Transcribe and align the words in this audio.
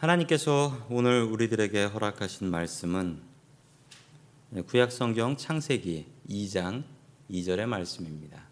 하나님께서 0.00 0.86
오늘 0.88 1.24
우리들에게 1.24 1.84
허락하신 1.84 2.50
말씀은 2.50 3.20
구약 4.66 4.92
성경 4.92 5.36
창세기 5.36 6.06
2장 6.26 6.84
2절의 7.30 7.66
말씀입니다. 7.66 8.42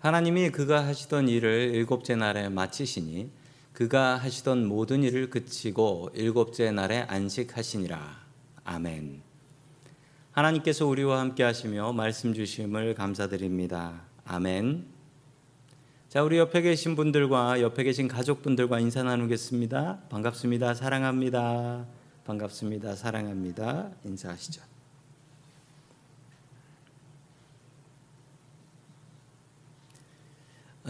하나님이 0.00 0.50
그가 0.50 0.84
하시던 0.84 1.28
일을 1.28 1.74
일곱째 1.74 2.16
날에 2.16 2.48
마치시니 2.48 3.30
그가 3.72 4.16
하시던 4.16 4.66
모든 4.66 5.04
일을 5.04 5.30
그치고 5.30 6.10
일곱째 6.14 6.72
날에 6.72 7.02
안식하시니라. 7.02 8.20
아멘. 8.64 9.22
하나님께서 10.32 10.88
우리와 10.88 11.20
함께 11.20 11.44
하시며 11.44 11.92
말씀 11.92 12.34
주심을 12.34 12.96
감사드립니다. 12.96 14.02
아멘. 14.24 14.97
자, 16.08 16.22
우리 16.22 16.38
옆에 16.38 16.62
계신 16.62 16.96
분들과 16.96 17.60
옆에 17.60 17.84
계신 17.84 18.08
가족분들과 18.08 18.80
인사 18.80 19.02
나누겠습니다. 19.02 20.04
반갑습니다. 20.08 20.72
사랑합니다. 20.72 21.84
반갑습니다. 22.24 22.96
사랑합니다. 22.96 23.90
인사하시죠. 24.04 24.62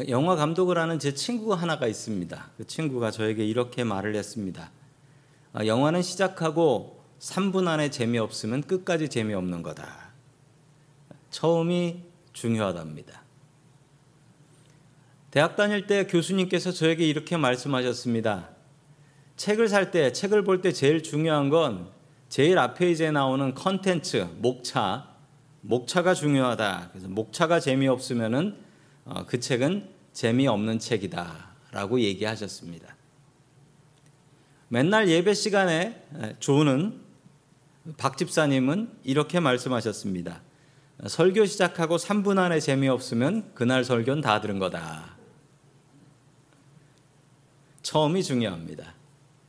영화 0.09 0.37
감독을 0.37 0.79
하는 0.79 1.01
제 1.01 1.13
친구 1.15 1.53
하나가 1.53 1.89
있습니다. 1.89 2.51
그 2.57 2.65
친구가 2.69 3.11
저에게 3.11 3.45
이렇게 3.45 3.83
말을 3.83 4.15
했습니다. 4.15 4.71
아, 5.53 5.67
영화는 5.67 6.03
시작하고 6.03 7.03
3분 7.19 7.67
안에 7.67 7.91
재미없으면 7.91 8.63
끝까지 8.63 9.09
재미없는 9.09 9.65
거다. 9.65 10.13
처음이 11.31 12.05
중요하답니다. 12.33 13.28
대학 15.31 15.57
다닐 15.57 15.87
때 15.87 16.07
교수님께서 16.07 16.73
저에게 16.73 17.07
이렇게 17.07 17.37
말씀하셨습니다. 17.37 18.49
책을 19.37 19.69
살 19.69 19.91
때, 19.91 20.13
책을 20.13 20.43
볼 20.43 20.63
때 20.63 20.73
제일 20.73 21.03
중요한 21.03 21.51
건 21.51 21.91
제일 22.29 22.59
앞에 22.59 22.91
이제 22.91 23.11
나오는 23.11 23.55
컨텐츠, 23.55 24.27
목차, 24.39 25.15
목차가 25.61 26.15
중요하다. 26.15 26.91
그래서 26.93 27.09
목차가 27.09 27.61
재미없으면은 27.61 28.57
어, 29.05 29.27
그 29.27 29.39
책은 29.39 29.89
재미없는 30.13 30.79
책이다라고 30.79 32.01
얘기하셨습니다. 32.01 32.97
맨날 34.69 35.09
예배 35.09 35.35
시간에 35.35 36.03
조는 36.41 37.01
박 37.97 38.19
집사님은 38.19 38.91
이렇게 39.05 39.41
말씀하셨습니다. 39.41 40.43
설교 41.07 41.47
시작하고 41.47 41.97
3분 41.97 42.39
안에 42.39 42.61
재미없으면 42.61 43.53
그날 43.55 43.85
설교는 43.85 44.21
다 44.21 44.41
들은 44.41 44.59
거다. 44.59 45.18
처음이 47.89 48.23
중요합니다. 48.23 48.93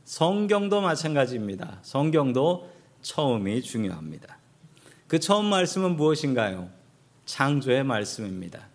성경도 0.06 0.80
마찬가지입니다. 0.80 1.78
성경도 1.82 2.70
처음이 3.02 3.60
중요합니다. 3.60 4.38
그 5.08 5.18
처음 5.18 5.44
말씀은 5.44 5.96
무엇인가요? 5.96 6.70
창조의 7.26 7.84
말씀입니다. 7.84 8.66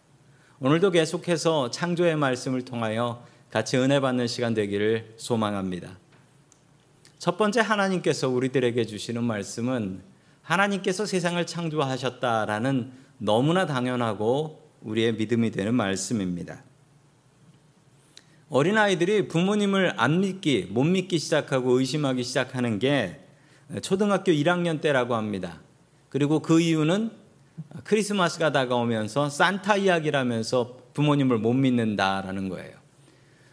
오늘도 0.60 0.92
계속해서 0.92 1.72
창조의 1.72 2.16
말씀을 2.16 2.64
통하여 2.64 3.26
같이 3.50 3.78
은혜 3.78 4.00
받는 4.00 4.28
시간 4.28 4.54
되기를 4.54 5.16
소망합니다. 5.18 5.98
첫 7.18 7.36
번째 7.36 7.62
하나님께서 7.62 8.30
우리들에게 8.30 8.86
주시는 8.86 9.24
말씀은 9.24 10.04
하나님께서 10.44 11.08
세상을 11.08 11.44
창조하셨다라는 11.44 12.92
너무나 13.18 13.66
당연하고 13.66 14.62
우리의 14.82 15.16
믿음이 15.16 15.50
되는 15.50 15.74
말씀입니다. 15.74 16.62
어린아이들이 18.56 19.28
부모님을 19.28 19.96
안 19.98 20.22
믿기, 20.22 20.70
못 20.70 20.86
믿기 20.86 21.20
시작하고 21.20 21.72
의심하기 21.72 22.24
시작하는 22.24 22.80
게 22.80 23.20
초등학교 23.82 24.32
1학년 24.32 24.80
때라고 24.80 25.16
합니다. 25.16 25.60
그리고 26.08 26.40
그 26.40 26.62
이유는 26.62 27.12
크리스마스가 27.84 28.54
다가오면서 28.54 29.28
산타 29.28 29.76
이야기라면서 29.76 30.78
부모님을 30.94 31.38
못 31.38 31.52
믿는다라는 31.52 32.48
거예요. 32.48 32.78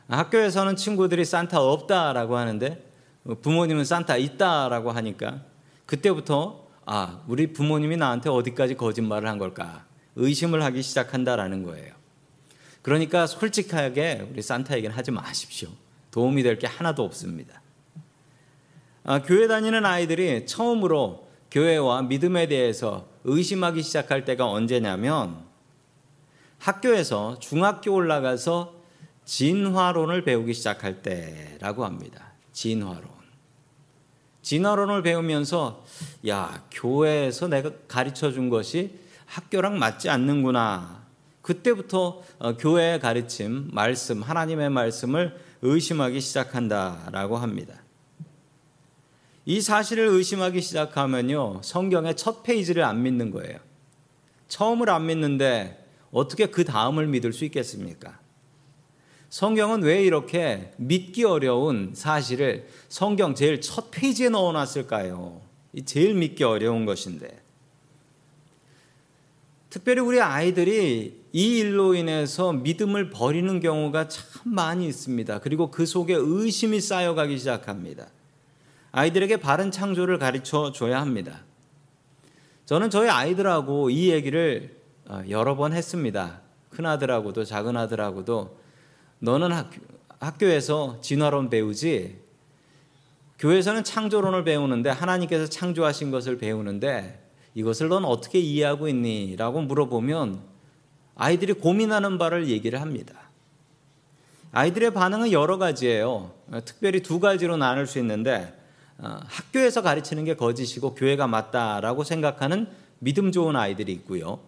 학교에서는 0.06 0.76
친구들이 0.76 1.24
산타 1.24 1.60
없다라고 1.60 2.36
하는데 2.36 2.88
부모님은 3.42 3.84
산타 3.84 4.18
있다라고 4.18 4.92
하니까 4.92 5.40
그때부터 5.84 6.68
아, 6.86 7.22
우리 7.26 7.52
부모님이 7.52 7.96
나한테 7.96 8.30
어디까지 8.30 8.76
거짓말을 8.76 9.28
한 9.28 9.38
걸까? 9.38 9.84
의심을 10.14 10.62
하기 10.62 10.80
시작한다라는 10.80 11.64
거예요. 11.64 12.01
그러니까 12.82 13.26
솔직하게 13.26 14.28
우리 14.30 14.42
산타에게는 14.42 14.94
하지 14.96 15.10
마십시오. 15.10 15.68
도움이 16.10 16.42
될 16.42 16.58
게 16.58 16.66
하나도 16.66 17.04
없습니다. 17.04 17.62
아, 19.04 19.22
교회 19.22 19.48
다니는 19.48 19.84
아이들이 19.84 20.46
처음으로 20.46 21.26
교회와 21.50 22.02
믿음에 22.02 22.46
대해서 22.48 23.06
의심하기 23.24 23.82
시작할 23.82 24.24
때가 24.24 24.46
언제냐면 24.46 25.44
학교에서 26.58 27.38
중학교 27.40 27.92
올라가서 27.94 28.74
진화론을 29.24 30.24
배우기 30.24 30.54
시작할 30.54 31.02
때라고 31.02 31.84
합니다. 31.84 32.32
진화론. 32.52 33.04
진화론을 34.42 35.02
배우면서 35.02 35.84
야, 36.28 36.64
교회에서 36.70 37.48
내가 37.48 37.70
가르쳐 37.88 38.32
준 38.32 38.48
것이 38.48 38.98
학교랑 39.26 39.78
맞지 39.78 40.10
않는구나. 40.10 41.01
그때부터 41.42 42.22
어, 42.38 42.56
교회의 42.56 43.00
가르침, 43.00 43.68
말씀, 43.72 44.22
하나님의 44.22 44.70
말씀을 44.70 45.36
의심하기 45.60 46.20
시작한다라고 46.20 47.36
합니다. 47.36 47.82
이 49.44 49.60
사실을 49.60 50.06
의심하기 50.06 50.60
시작하면요. 50.60 51.60
성경의 51.62 52.16
첫 52.16 52.42
페이지를 52.42 52.84
안 52.84 53.02
믿는 53.02 53.32
거예요. 53.32 53.58
처음을 54.48 54.88
안 54.88 55.06
믿는데 55.06 55.84
어떻게 56.12 56.46
그 56.46 56.64
다음을 56.64 57.06
믿을 57.08 57.32
수 57.32 57.44
있겠습니까? 57.44 58.20
성경은 59.30 59.82
왜 59.82 60.02
이렇게 60.02 60.72
믿기 60.76 61.24
어려운 61.24 61.92
사실을 61.94 62.68
성경 62.88 63.34
제일 63.34 63.60
첫 63.60 63.90
페이지에 63.90 64.28
넣어 64.28 64.52
놨을까요? 64.52 65.40
이 65.72 65.84
제일 65.84 66.14
믿기 66.14 66.44
어려운 66.44 66.84
것인데. 66.84 67.40
특별히 69.70 70.02
우리 70.02 70.20
아이들이 70.20 71.21
이 71.32 71.58
일로 71.58 71.94
인해서 71.94 72.52
믿음을 72.52 73.08
버리는 73.08 73.58
경우가 73.58 74.08
참 74.08 74.22
많이 74.44 74.86
있습니다. 74.86 75.40
그리고 75.40 75.70
그 75.70 75.86
속에 75.86 76.14
의심이 76.14 76.80
쌓여가기 76.80 77.38
시작합니다. 77.38 78.08
아이들에게 78.92 79.38
바른 79.38 79.70
창조를 79.70 80.18
가르쳐 80.18 80.72
줘야 80.72 81.00
합니다. 81.00 81.40
저는 82.66 82.90
저희 82.90 83.08
아이들하고 83.08 83.88
이 83.88 84.10
얘기를 84.10 84.76
어, 85.06 85.22
여러 85.30 85.56
번 85.56 85.72
했습니다. 85.72 86.42
큰 86.68 86.86
아들하고도 86.86 87.44
작은 87.44 87.76
아들하고도 87.76 88.58
너는 89.18 89.52
학교, 90.18 90.46
에서 90.46 90.98
진화론 91.00 91.50
배우지 91.50 92.18
교회에서는 93.38 93.84
창조론을 93.84 94.44
배우는데 94.44 94.90
하나님께서 94.90 95.46
창조하신 95.46 96.10
것을 96.10 96.38
배우는데 96.38 97.20
이것을 97.54 97.88
넌 97.88 98.04
어떻게 98.04 98.38
이해하고 98.38 98.88
있니? 98.88 99.36
라고 99.36 99.60
물어보면 99.62 100.51
아이들이 101.14 101.52
고민하는 101.52 102.18
바를 102.18 102.48
얘기를 102.48 102.80
합니다. 102.80 103.14
아이들의 104.52 104.92
반응은 104.92 105.32
여러 105.32 105.58
가지예요. 105.58 106.32
특별히 106.64 107.02
두 107.02 107.20
가지로 107.20 107.56
나눌 107.56 107.86
수 107.86 107.98
있는데 107.98 108.58
어, 108.98 109.18
학교에서 109.24 109.82
가르치는 109.82 110.24
게 110.24 110.36
거짓이고 110.36 110.94
교회가 110.94 111.26
맞다라고 111.26 112.04
생각하는 112.04 112.68
믿음 112.98 113.32
좋은 113.32 113.56
아이들이 113.56 113.92
있고요. 113.92 114.40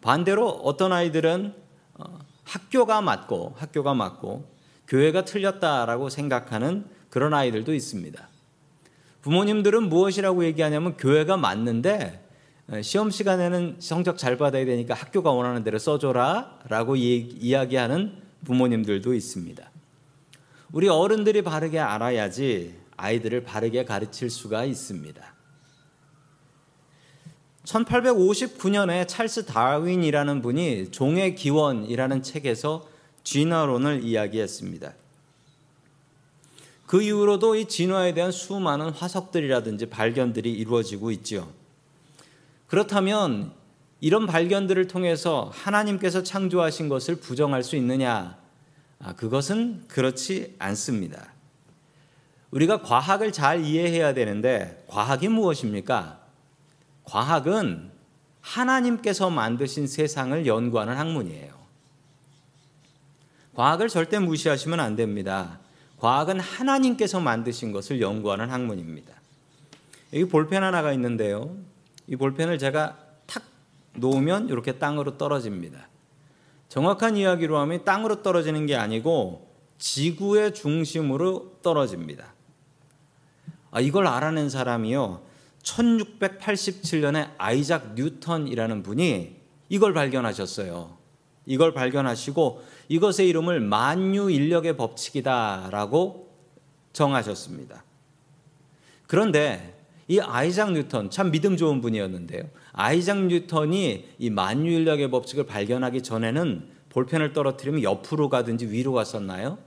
반대로 0.00 0.48
어떤 0.48 0.92
아이들은 0.92 1.54
어, 1.94 2.18
학교가 2.44 3.02
맞고 3.02 3.54
학교가 3.56 3.94
맞고 3.94 4.50
교회가 4.88 5.24
틀렸다라고 5.24 6.08
생각하는 6.08 6.86
그런 7.10 7.34
아이들도 7.34 7.74
있습니다. 7.74 8.28
부모님들은 9.22 9.88
무엇이라고 9.88 10.44
얘기하냐면 10.44 10.96
교회가 10.96 11.36
맞는데 11.36 12.24
어, 12.24 12.27
시험 12.82 13.10
시간에는 13.10 13.76
성적 13.78 14.18
잘 14.18 14.36
받아야 14.36 14.66
되니까 14.66 14.92
학교가 14.92 15.30
원하는 15.30 15.64
대로 15.64 15.78
써줘라라고 15.78 16.96
이야기하는 16.96 18.22
부모님들도 18.44 19.14
있습니다. 19.14 19.70
우리 20.72 20.88
어른들이 20.88 21.42
바르게 21.42 21.78
알아야지 21.78 22.74
아이들을 22.98 23.44
바르게 23.44 23.86
가르칠 23.86 24.28
수가 24.28 24.64
있습니다. 24.66 25.34
1859년에 27.64 29.08
찰스 29.08 29.46
다윈이라는 29.46 30.42
분이 30.42 30.90
종의 30.90 31.36
기원이라는 31.36 32.22
책에서 32.22 32.86
진화론을 33.24 34.04
이야기했습니다. 34.04 34.92
그 36.86 37.02
이후로도 37.02 37.54
이 37.54 37.66
진화에 37.66 38.12
대한 38.14 38.30
수많은 38.30 38.90
화석들이라든지 38.90 39.86
발견들이 39.86 40.52
이루어지고 40.52 41.10
있죠. 41.12 41.50
그렇다면 42.68 43.52
이런 44.00 44.26
발견들을 44.26 44.86
통해서 44.86 45.50
하나님께서 45.52 46.22
창조하신 46.22 46.88
것을 46.88 47.16
부정할 47.16 47.64
수 47.64 47.74
있느냐? 47.76 48.38
아, 49.00 49.14
그것은 49.14 49.84
그렇지 49.88 50.54
않습니다. 50.58 51.32
우리가 52.50 52.82
과학을 52.82 53.32
잘 53.32 53.64
이해해야 53.64 54.14
되는데 54.14 54.84
과학이 54.86 55.28
무엇입니까? 55.28 56.20
과학은 57.04 57.90
하나님께서 58.40 59.30
만드신 59.30 59.86
세상을 59.86 60.46
연구하는 60.46 60.96
학문이에요. 60.96 61.58
과학을 63.54 63.88
절대 63.88 64.18
무시하시면 64.18 64.78
안 64.78 64.94
됩니다. 64.94 65.58
과학은 65.98 66.38
하나님께서 66.38 67.18
만드신 67.18 67.72
것을 67.72 68.00
연구하는 68.00 68.50
학문입니다. 68.50 69.12
여기 70.12 70.26
볼펜 70.26 70.62
하나가 70.62 70.92
있는데요. 70.92 71.56
이 72.08 72.16
볼펜을 72.16 72.58
제가 72.58 72.98
탁 73.26 73.44
놓으면 73.94 74.48
이렇게 74.48 74.78
땅으로 74.78 75.18
떨어집니다. 75.18 75.88
정확한 76.68 77.16
이야기로 77.16 77.58
하면 77.58 77.84
땅으로 77.84 78.22
떨어지는 78.22 78.66
게 78.66 78.74
아니고 78.74 79.48
지구의 79.78 80.54
중심으로 80.54 81.58
떨어집니다. 81.62 82.34
아, 83.70 83.80
이걸 83.80 84.06
알아낸 84.06 84.48
사람이요. 84.48 85.22
1687년에 85.62 87.32
아이작 87.36 87.94
뉴턴이라는 87.94 88.82
분이 88.82 89.36
이걸 89.68 89.92
발견하셨어요. 89.92 90.96
이걸 91.44 91.72
발견하시고 91.72 92.62
이것의 92.88 93.28
이름을 93.28 93.60
만유 93.60 94.30
인력의 94.30 94.76
법칙이다라고 94.76 96.30
정하셨습니다. 96.92 97.84
그런데 99.06 99.77
이 100.08 100.20
아이작 100.20 100.72
뉴턴 100.72 101.10
참 101.10 101.30
믿음 101.30 101.56
좋은 101.56 101.82
분이었는데요. 101.82 102.44
아이작 102.72 103.26
뉴턴이 103.26 104.08
이 104.18 104.30
만유 104.30 104.70
인력의 104.70 105.10
법칙을 105.10 105.44
발견하기 105.44 106.02
전에는 106.02 106.68
볼펜을 106.88 107.34
떨어뜨리면 107.34 107.82
옆으로 107.82 108.30
가든지 108.30 108.66
위로 108.70 108.92
갔었나요? 108.92 109.58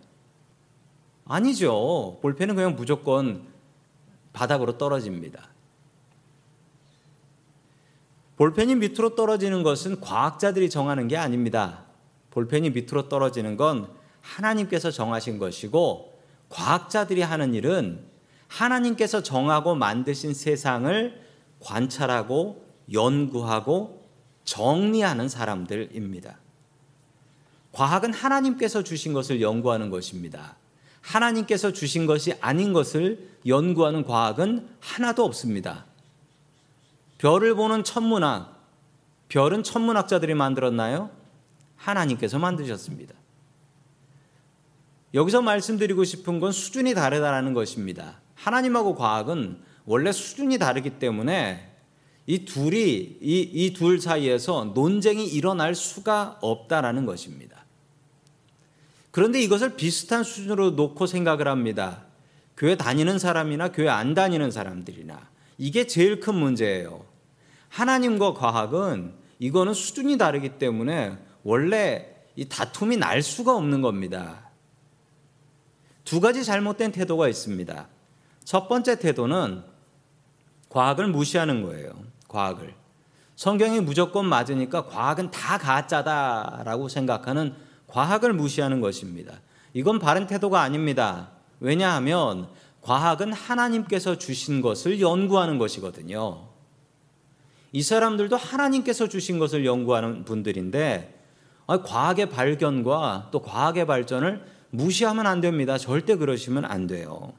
아니죠. 1.25 2.17
볼펜은 2.21 2.55
그냥 2.55 2.75
무조건 2.75 3.47
바닥으로 4.33 4.77
떨어집니다. 4.77 5.49
볼펜이 8.37 8.75
밑으로 8.75 9.15
떨어지는 9.15 9.61
것은 9.61 10.01
과학자들이 10.01 10.71
정하는 10.71 11.07
게 11.07 11.15
아닙니다. 11.15 11.83
볼펜이 12.31 12.71
밑으로 12.71 13.07
떨어지는 13.07 13.55
건 13.55 13.87
하나님께서 14.21 14.89
정하신 14.89 15.37
것이고 15.37 16.19
과학자들이 16.49 17.21
하는 17.21 17.53
일은 17.53 18.10
하나님께서 18.51 19.23
정하고 19.23 19.75
만드신 19.75 20.33
세상을 20.33 21.21
관찰하고 21.61 22.65
연구하고 22.91 24.09
정리하는 24.43 25.29
사람들입니다. 25.29 26.37
과학은 27.71 28.13
하나님께서 28.13 28.83
주신 28.83 29.13
것을 29.13 29.41
연구하는 29.41 29.89
것입니다. 29.89 30.57
하나님께서 30.99 31.71
주신 31.71 32.05
것이 32.05 32.33
아닌 32.41 32.73
것을 32.73 33.29
연구하는 33.47 34.03
과학은 34.03 34.67
하나도 34.81 35.23
없습니다. 35.23 35.85
별을 37.19 37.55
보는 37.55 37.85
천문학, 37.85 38.59
별은 39.29 39.63
천문학자들이 39.63 40.33
만들었나요? 40.33 41.09
하나님께서 41.77 42.37
만드셨습니다. 42.37 43.15
여기서 45.13 45.41
말씀드리고 45.41 46.03
싶은 46.03 46.39
건 46.41 46.51
수준이 46.51 46.93
다르다는 46.93 47.53
것입니다. 47.53 48.20
하나님하고 48.41 48.95
과학은 48.95 49.59
원래 49.85 50.11
수준이 50.11 50.57
다르기 50.57 50.91
때문에 50.99 51.69
이 52.25 52.45
둘이 52.45 53.17
이 53.21 53.73
둘 53.75 53.99
사이에서 53.99 54.71
논쟁이 54.73 55.27
일어날 55.27 55.75
수가 55.75 56.39
없다라는 56.41 57.05
것입니다. 57.05 57.65
그런데 59.11 59.41
이것을 59.41 59.75
비슷한 59.75 60.23
수준으로 60.23 60.71
놓고 60.71 61.05
생각을 61.05 61.47
합니다. 61.47 62.05
교회 62.57 62.75
다니는 62.75 63.19
사람이나 63.19 63.71
교회 63.71 63.89
안 63.89 64.13
다니는 64.13 64.49
사람들이나 64.49 65.29
이게 65.57 65.85
제일 65.85 66.19
큰 66.19 66.35
문제예요. 66.35 67.05
하나님과 67.69 68.33
과학은 68.33 69.13
이거는 69.39 69.73
수준이 69.73 70.17
다르기 70.17 70.57
때문에 70.57 71.17
원래 71.43 72.15
이 72.35 72.45
다툼이 72.47 72.97
날 72.97 73.21
수가 73.21 73.55
없는 73.55 73.81
겁니다. 73.81 74.49
두 76.05 76.19
가지 76.19 76.43
잘못된 76.43 76.91
태도가 76.91 77.27
있습니다. 77.27 77.87
첫 78.51 78.67
번째 78.67 78.99
태도는 78.99 79.63
과학을 80.67 81.07
무시하는 81.07 81.63
거예요. 81.63 81.93
과학을. 82.27 82.73
성경이 83.37 83.79
무조건 83.79 84.25
맞으니까 84.25 84.87
과학은 84.87 85.31
다 85.31 85.57
가짜다라고 85.57 86.89
생각하는 86.89 87.55
과학을 87.87 88.33
무시하는 88.33 88.81
것입니다. 88.81 89.39
이건 89.73 89.99
바른 89.99 90.27
태도가 90.27 90.59
아닙니다. 90.59 91.29
왜냐하면 91.61 92.49
과학은 92.81 93.31
하나님께서 93.31 94.17
주신 94.17 94.61
것을 94.61 94.99
연구하는 94.99 95.57
것이거든요. 95.57 96.49
이 97.71 97.81
사람들도 97.81 98.35
하나님께서 98.35 99.07
주신 99.07 99.39
것을 99.39 99.65
연구하는 99.65 100.25
분들인데 100.25 101.17
과학의 101.67 102.29
발견과 102.29 103.29
또 103.31 103.41
과학의 103.41 103.87
발전을 103.87 104.43
무시하면 104.71 105.25
안 105.25 105.39
됩니다. 105.39 105.77
절대 105.77 106.17
그러시면 106.17 106.65
안 106.65 106.87
돼요. 106.87 107.31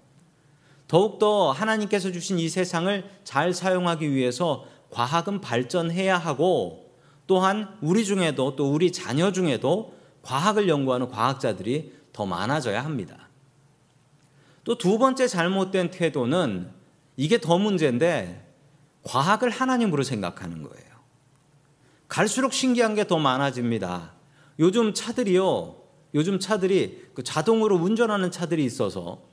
더욱더 0.92 1.52
하나님께서 1.52 2.12
주신 2.12 2.38
이 2.38 2.50
세상을 2.50 3.08
잘 3.24 3.54
사용하기 3.54 4.12
위해서 4.12 4.66
과학은 4.90 5.40
발전해야 5.40 6.18
하고 6.18 6.92
또한 7.26 7.78
우리 7.80 8.04
중에도 8.04 8.56
또 8.56 8.70
우리 8.70 8.92
자녀 8.92 9.32
중에도 9.32 9.94
과학을 10.20 10.68
연구하는 10.68 11.08
과학자들이 11.08 11.94
더 12.12 12.26
많아져야 12.26 12.84
합니다. 12.84 13.30
또 14.64 14.76
두 14.76 14.98
번째 14.98 15.28
잘못된 15.28 15.92
태도는 15.92 16.70
이게 17.16 17.40
더 17.40 17.56
문제인데 17.56 18.46
과학을 19.04 19.48
하나님으로 19.48 20.02
생각하는 20.02 20.62
거예요. 20.62 20.92
갈수록 22.06 22.52
신기한 22.52 22.94
게 22.96 23.04
더 23.04 23.16
많아집니다. 23.16 24.12
요즘 24.58 24.92
차들이요. 24.92 25.74
요즘 26.14 26.38
차들이 26.38 27.06
그 27.14 27.22
자동으로 27.22 27.76
운전하는 27.76 28.30
차들이 28.30 28.62
있어서 28.62 29.31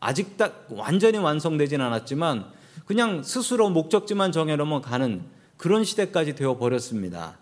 아직 0.00 0.36
딱 0.36 0.66
완전히 0.70 1.18
완성되진 1.18 1.80
않았지만 1.80 2.46
그냥 2.86 3.22
스스로 3.22 3.70
목적지만 3.70 4.32
정해놓으면 4.32 4.82
가는 4.82 5.24
그런 5.56 5.84
시대까지 5.84 6.34
되어 6.34 6.56
버렸습니다. 6.58 7.38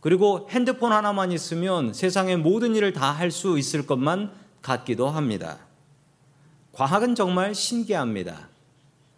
그리고 0.00 0.46
핸드폰 0.50 0.92
하나만 0.92 1.32
있으면 1.32 1.92
세상의 1.92 2.36
모든 2.38 2.74
일을 2.74 2.92
다 2.92 3.12
할 3.12 3.30
수 3.30 3.58
있을 3.58 3.86
것만 3.86 4.32
같기도 4.62 5.08
합니다. 5.08 5.58
과학은 6.72 7.14
정말 7.14 7.54
신기합니다. 7.54 8.48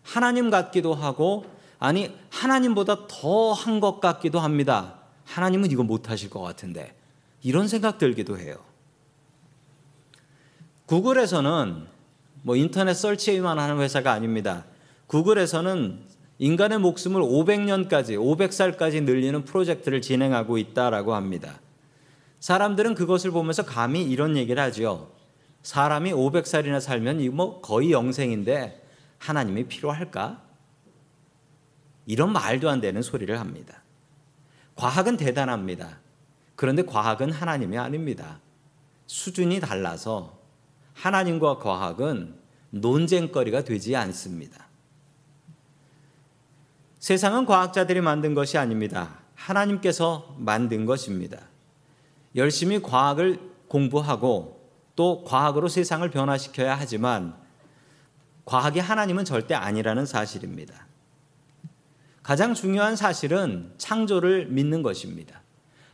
하나님 0.02 0.50
같기도 0.50 0.94
하고, 0.94 1.44
아니, 1.78 2.16
하나님보다 2.30 3.06
더 3.08 3.52
한 3.52 3.80
것 3.80 4.00
같기도 4.00 4.40
합니다. 4.40 4.94
하나님은 5.26 5.70
이거 5.70 5.82
못하실 5.82 6.30
것 6.30 6.40
같은데. 6.40 6.96
이런 7.42 7.68
생각 7.68 7.98
들기도 7.98 8.38
해요. 8.38 8.56
구글에서는 10.86 11.86
뭐 12.42 12.56
인터넷 12.56 12.94
설치만 12.94 13.58
하는 13.58 13.78
회사가 13.80 14.12
아닙니다. 14.12 14.64
구글에서는 15.06 16.00
인간의 16.38 16.78
목숨을 16.78 17.22
500년까지, 17.22 18.18
500살까지 18.18 19.04
늘리는 19.04 19.44
프로젝트를 19.44 20.02
진행하고 20.02 20.58
있다라고 20.58 21.14
합니다. 21.14 21.60
사람들은 22.40 22.94
그것을 22.96 23.30
보면서 23.30 23.64
감히 23.64 24.02
이런 24.02 24.36
얘기를 24.36 24.60
하죠. 24.64 25.12
사람이 25.62 26.12
500살이나 26.12 26.80
살면 26.80 27.20
이뭐 27.20 27.60
거의 27.60 27.92
영생인데 27.92 28.84
하나님이 29.18 29.68
필요할까? 29.68 30.42
이런 32.06 32.32
말도 32.32 32.68
안 32.68 32.80
되는 32.80 33.00
소리를 33.00 33.38
합니다. 33.38 33.82
과학은 34.74 35.16
대단합니다. 35.16 36.00
그런데 36.56 36.84
과학은 36.84 37.30
하나님이 37.30 37.78
아닙니다. 37.78 38.40
수준이 39.06 39.60
달라서 39.60 40.41
하나님과 40.94 41.58
과학은 41.58 42.34
논쟁거리가 42.70 43.64
되지 43.64 43.96
않습니다. 43.96 44.66
세상은 46.98 47.46
과학자들이 47.46 48.00
만든 48.00 48.34
것이 48.34 48.58
아닙니다. 48.58 49.18
하나님께서 49.34 50.36
만든 50.38 50.86
것입니다. 50.86 51.38
열심히 52.36 52.80
과학을 52.80 53.40
공부하고 53.68 54.62
또 54.94 55.24
과학으로 55.24 55.68
세상을 55.68 56.08
변화시켜야 56.10 56.78
하지만 56.78 57.34
과학이 58.44 58.78
하나님은 58.78 59.24
절대 59.24 59.54
아니라는 59.54 60.06
사실입니다. 60.06 60.86
가장 62.22 62.54
중요한 62.54 62.96
사실은 62.96 63.72
창조를 63.78 64.46
믿는 64.46 64.82
것입니다. 64.82 65.42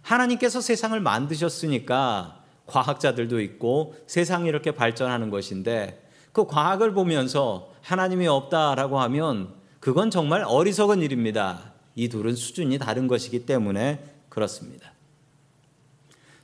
하나님께서 0.02 0.60
세상을 0.60 0.98
만드셨으니까 1.00 2.37
과학자들도 2.68 3.40
있고 3.40 3.96
세상이 4.06 4.48
이렇게 4.48 4.70
발전하는 4.70 5.30
것인데 5.30 6.06
그 6.32 6.46
과학을 6.46 6.92
보면서 6.92 7.72
하나님이 7.82 8.28
없다라고 8.28 9.00
하면 9.00 9.54
그건 9.80 10.10
정말 10.10 10.44
어리석은 10.46 11.02
일입니다. 11.02 11.72
이 11.96 12.08
둘은 12.08 12.36
수준이 12.36 12.78
다른 12.78 13.08
것이기 13.08 13.44
때문에 13.46 14.04
그렇습니다. 14.28 14.92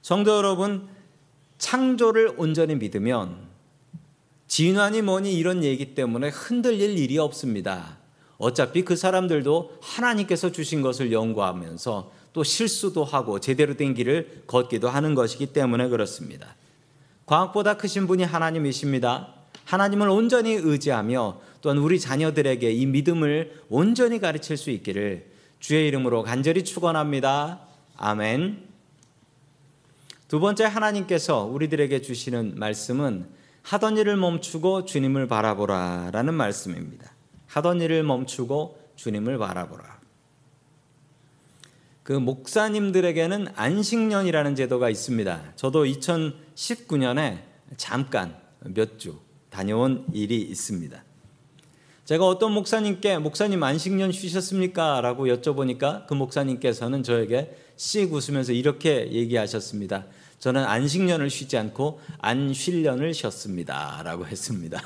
성도 0.03 0.37
여러분, 0.37 0.89
창조를 1.59 2.35
온전히 2.37 2.75
믿으면 2.75 3.49
진화니 4.49 5.03
뭐니 5.03 5.35
이런 5.35 5.65
얘기 5.65 5.95
때문에 5.95 6.29
흔들릴 6.29 6.99
일이 6.99 7.19
없습니다. 7.19 7.99
어차피 8.39 8.85
그 8.85 8.97
사람들도 8.97 9.79
하나님께서 9.81 10.53
주신 10.53 10.83
것을 10.83 11.13
연구하면서 11.13 12.11
또 12.35 12.43
실수도 12.43 13.05
하고 13.05 13.39
제대로 13.41 13.77
된 13.77 13.95
길을 13.95 14.43
걷기도 14.49 14.91
하는 14.91 15.15
것이기 15.15 15.47
때문에 15.47 15.89
그렇습니다. 15.89 16.57
과학보다 17.27 17.79
크신 17.79 18.07
분이 18.07 18.25
하나님이십니다. 18.25 19.33
하나님을 19.65 20.09
온전히 20.09 20.53
의지하며 20.53 21.41
또한 21.63 21.79
우리 21.79 21.99
자녀들에게 21.99 22.71
이 22.71 22.87
믿음을 22.87 23.63
온전히 23.71 24.19
가르칠 24.19 24.57
수 24.57 24.71
있기를 24.71 25.31
주의 25.61 25.87
이름으로 25.89 26.25
간절히 26.25 26.65
축원합니다. 26.65 27.61
아멘. 27.97 28.65
두 30.27 30.41
번째 30.41 30.65
하나님께서 30.65 31.45
우리들에게 31.45 32.03
주시는 32.03 32.55
말씀은 32.57 33.27
하던 33.63 33.97
일을 33.97 34.17
멈추고 34.17 34.85
주님을 34.87 35.29
바라보라라는 35.29 36.35
말씀입니다. 36.35 37.13
하던 37.47 37.81
일을 37.81 38.03
멈추고 38.03 38.79
주님을 38.97 39.39
바라보라. 39.39 40.04
그 42.05 42.13
목사님들에게는 42.13 43.49
안식년이라는 43.57 44.55
제도가 44.55 44.91
있습니다. 44.91 45.55
저도 45.57 45.85
2019년에 45.85 47.41
잠깐 47.77 48.37
몇 48.61 48.99
주 48.99 49.19
다녀온 49.51 50.05
일이 50.13 50.43
있습니다. 50.43 51.03
제가 52.05 52.27
어떤 52.27 52.53
목사님께 52.53 53.19
목사님 53.19 53.63
안식년 53.63 54.13
쉬셨습니까? 54.13 55.01
라고 55.01 55.27
여쭤보니까 55.27 56.07
그 56.07 56.15
목사님께서는 56.15 57.03
저에게 57.03 57.57
씩 57.77 58.13
웃으면서 58.13 58.53
이렇게 58.53 59.11
얘기하셨습니다. 59.11 60.05
저는 60.41 60.63
안식년을 60.65 61.31
쉬지 61.31 61.57
않고 61.57 62.01
안쉴년을 62.19 63.15
쉬었습니다. 63.15 64.03
라고 64.05 64.27
했습니다. 64.27 64.83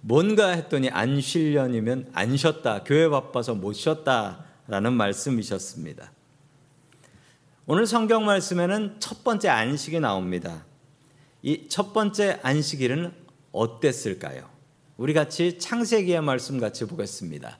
뭔가 0.00 0.50
했더니 0.50 0.90
안쉴년이면 0.90 2.10
안 2.12 2.36
쉬었다. 2.36 2.84
교회 2.84 3.08
바빠서 3.08 3.56
못 3.56 3.72
쉬었다. 3.72 4.47
라는 4.68 4.92
말씀이셨습니다. 4.92 6.12
오늘 7.66 7.86
성경 7.86 8.24
말씀에는 8.24 8.96
첫 9.00 9.24
번째 9.24 9.48
안식이 9.48 9.98
나옵니다. 10.00 10.64
이 11.42 11.68
첫 11.68 11.92
번째 11.92 12.38
안식일은 12.42 13.12
어땠을까요? 13.52 14.48
우리 14.96 15.14
같이 15.14 15.58
창세기의 15.58 16.20
말씀 16.20 16.58
같이 16.58 16.84
보겠습니다. 16.84 17.58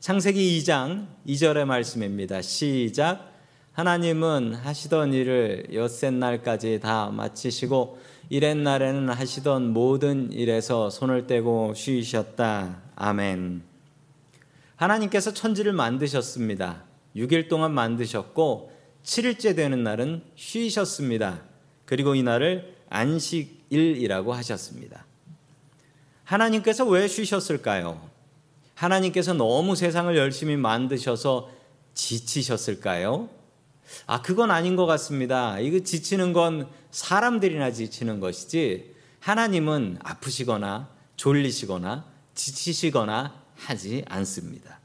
창세기 0.00 0.60
2장 0.60 1.06
2절의 1.26 1.64
말씀입니다. 1.64 2.42
시작. 2.42 3.32
하나님은 3.72 4.54
하시던 4.54 5.12
일을 5.12 5.68
엿새 5.72 6.10
날까지 6.10 6.80
다 6.80 7.10
마치시고 7.10 7.98
이렛 8.30 8.56
날에는 8.56 9.08
하시던 9.10 9.72
모든 9.72 10.32
일에서 10.32 10.90
손을 10.90 11.26
떼고 11.26 11.74
쉬셨다. 11.74 12.82
아멘. 12.96 13.67
하나님께서 14.78 15.34
천지를 15.34 15.72
만드셨습니다. 15.72 16.84
6일 17.16 17.48
동안 17.48 17.74
만드셨고 17.74 18.72
7일째 19.02 19.56
되는 19.56 19.82
날은 19.82 20.22
쉬셨습니다. 20.36 21.42
그리고 21.84 22.14
이 22.14 22.22
날을 22.22 22.76
안식일이라고 22.88 24.32
하셨습니다. 24.34 25.04
하나님께서 26.22 26.86
왜 26.86 27.08
쉬셨을까요? 27.08 28.08
하나님께서 28.74 29.34
너무 29.34 29.74
세상을 29.74 30.16
열심히 30.16 30.56
만드셔서 30.56 31.50
지치셨을까요? 31.94 33.28
아, 34.06 34.22
그건 34.22 34.52
아닌 34.52 34.76
것 34.76 34.86
같습니다. 34.86 35.58
이거 35.58 35.80
지치는 35.80 36.32
건 36.32 36.68
사람들이나 36.92 37.72
지치는 37.72 38.20
것이지 38.20 38.94
하나님은 39.18 39.98
아프시거나 40.04 40.88
졸리시거나 41.16 42.04
지치시거나 42.34 43.47
하지 43.58 44.04
않습니다. 44.08 44.78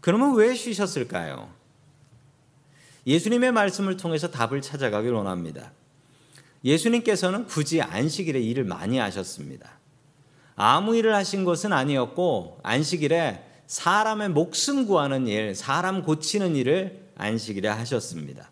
그러면 0.00 0.34
왜 0.34 0.54
쉬셨을까요? 0.54 1.50
예수님의 3.06 3.52
말씀을 3.52 3.96
통해서 3.96 4.30
답을 4.30 4.62
찾아가길 4.62 5.12
원합니다. 5.12 5.72
예수님께서는 6.64 7.46
굳이 7.46 7.82
안식일에 7.82 8.40
일을 8.40 8.64
많이 8.64 8.98
하셨습니다. 8.98 9.78
아무 10.56 10.96
일을 10.96 11.14
하신 11.14 11.44
것은 11.44 11.72
아니었고 11.72 12.60
안식일에 12.62 13.44
사람의 13.66 14.30
목숨 14.30 14.86
구하는 14.86 15.26
일, 15.26 15.54
사람 15.54 16.02
고치는 16.02 16.56
일을 16.56 17.08
안식일에 17.16 17.68
하셨습니다. 17.68 18.50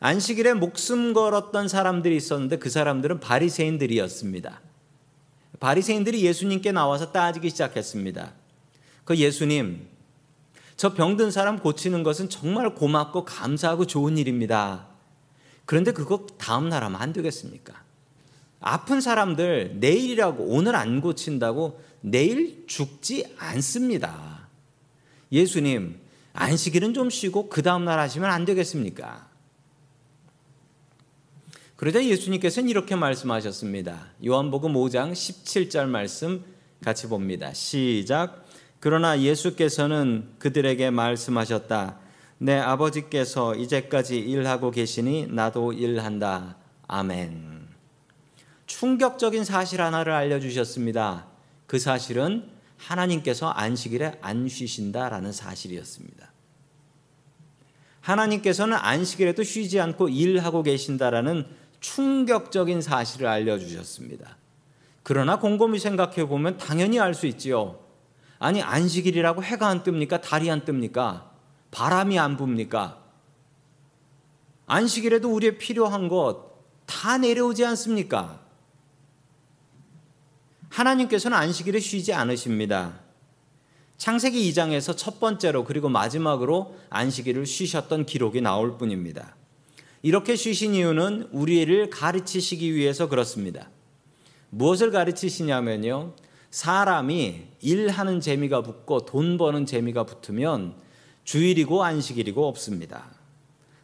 안식일에 0.00 0.54
목숨 0.54 1.14
걸었던 1.14 1.68
사람들이 1.68 2.16
있었는데 2.16 2.58
그 2.58 2.68
사람들은 2.68 3.20
바리새인들이었습니다. 3.20 4.60
바리새인들이 5.60 6.24
예수님께 6.24 6.72
나와서 6.72 7.12
따지기 7.12 7.50
시작했습니다. 7.50 8.32
그 9.04 9.16
예수님, 9.16 9.86
저 10.76 10.94
병든 10.94 11.30
사람 11.30 11.58
고치는 11.58 12.02
것은 12.02 12.28
정말 12.28 12.74
고맙고 12.74 13.24
감사하고 13.24 13.86
좋은 13.86 14.18
일입니다. 14.18 14.88
그런데 15.64 15.92
그거 15.92 16.26
다음 16.38 16.68
날 16.68 16.82
하면 16.84 17.00
안 17.00 17.12
되겠습니까? 17.12 17.82
아픈 18.60 19.00
사람들 19.00 19.76
내일이라고 19.78 20.44
오늘 20.44 20.74
안 20.74 21.00
고친다고 21.00 21.80
내일 22.00 22.64
죽지 22.66 23.34
않습니다. 23.38 24.48
예수님, 25.30 26.00
안식일은 26.32 26.94
좀 26.94 27.10
쉬고 27.10 27.48
그 27.48 27.62
다음 27.62 27.84
날 27.84 27.98
하시면 27.98 28.30
안 28.30 28.44
되겠습니까? 28.44 29.28
그러자 31.84 32.02
예수님께서는 32.02 32.70
이렇게 32.70 32.96
말씀하셨습니다. 32.96 34.06
요한복음 34.24 34.72
5장 34.72 35.12
17절 35.12 35.84
말씀 35.84 36.42
같이 36.82 37.06
봅니다. 37.08 37.52
시작. 37.52 38.46
그러나 38.80 39.20
예수께서는 39.20 40.30
그들에게 40.38 40.88
말씀하셨다. 40.88 41.98
내 42.38 42.56
아버지께서 42.56 43.54
이제까지 43.54 44.18
일하고 44.18 44.70
계시니 44.70 45.26
나도 45.26 45.74
일한다. 45.74 46.56
아멘. 46.88 47.68
충격적인 48.64 49.44
사실 49.44 49.82
하나를 49.82 50.14
알려주셨습니다. 50.14 51.26
그 51.66 51.78
사실은 51.78 52.48
하나님께서 52.78 53.50
안식일에 53.50 54.20
안 54.22 54.48
쉬신다라는 54.48 55.32
사실이었습니다. 55.32 56.32
하나님께서는 58.00 58.74
안식일에도 58.74 59.42
쉬지 59.42 59.80
않고 59.80 60.08
일하고 60.08 60.62
계신다라는 60.62 61.63
충격적인 61.84 62.80
사실을 62.80 63.26
알려주셨습니다. 63.26 64.38
그러나 65.02 65.38
곰곰이 65.38 65.78
생각해 65.78 66.26
보면 66.26 66.56
당연히 66.56 66.98
알 66.98 67.14
수 67.14 67.26
있지요. 67.26 67.78
아니 68.38 68.62
안식일이라고 68.62 69.42
해가 69.42 69.68
안 69.68 69.82
뜹니까? 69.82 70.20
달이 70.20 70.50
안 70.50 70.64
뜹니까? 70.64 71.30
바람이 71.70 72.18
안 72.18 72.36
붑니까? 72.36 72.98
안식일에도 74.66 75.32
우리의 75.32 75.58
필요한 75.58 76.08
것 76.08 76.54
다 76.86 77.18
내려오지 77.18 77.64
않습니까? 77.64 78.40
하나님께서는 80.70 81.36
안식일에 81.36 81.78
쉬지 81.80 82.12
않으십니다. 82.12 83.00
창세기 83.96 84.50
2장에서 84.50 84.96
첫 84.96 85.20
번째로 85.20 85.64
그리고 85.64 85.88
마지막으로 85.88 86.76
안식일을 86.90 87.46
쉬셨던 87.46 88.06
기록이 88.06 88.40
나올 88.40 88.76
뿐입니다. 88.76 89.36
이렇게 90.04 90.36
쉬신 90.36 90.74
이유는 90.74 91.30
우리를 91.32 91.88
가르치시기 91.88 92.74
위해서 92.74 93.08
그렇습니다. 93.08 93.70
무엇을 94.50 94.90
가르치시냐면요. 94.90 96.12
사람이 96.50 97.44
일하는 97.62 98.20
재미가 98.20 98.60
붙고 98.60 99.06
돈 99.06 99.38
버는 99.38 99.64
재미가 99.64 100.04
붙으면 100.04 100.74
주일이고 101.24 101.82
안식일이고 101.82 102.46
없습니다. 102.46 103.12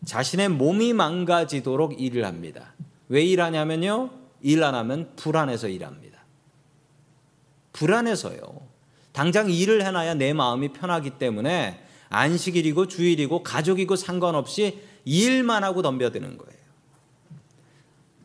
자신의 0.04 0.50
몸이 0.50 0.92
망가지도록 0.92 1.98
일을 1.98 2.26
합니다. 2.26 2.74
왜 3.08 3.24
일하냐면요. 3.24 4.10
일 4.42 4.62
안 4.62 4.74
하면 4.74 5.12
불안해서 5.16 5.68
일합니다. 5.68 6.22
불안해서요. 7.72 8.42
당장 9.12 9.50
일을 9.50 9.86
해놔야 9.86 10.14
내 10.16 10.34
마음이 10.34 10.74
편하기 10.74 11.12
때문에 11.12 11.82
안식일이고 12.10 12.88
주일이고 12.88 13.42
가족이고 13.42 13.96
상관없 13.96 14.50
이 15.10 15.24
일만 15.24 15.64
하고 15.64 15.82
덤벼드는 15.82 16.38
거예요. 16.38 16.60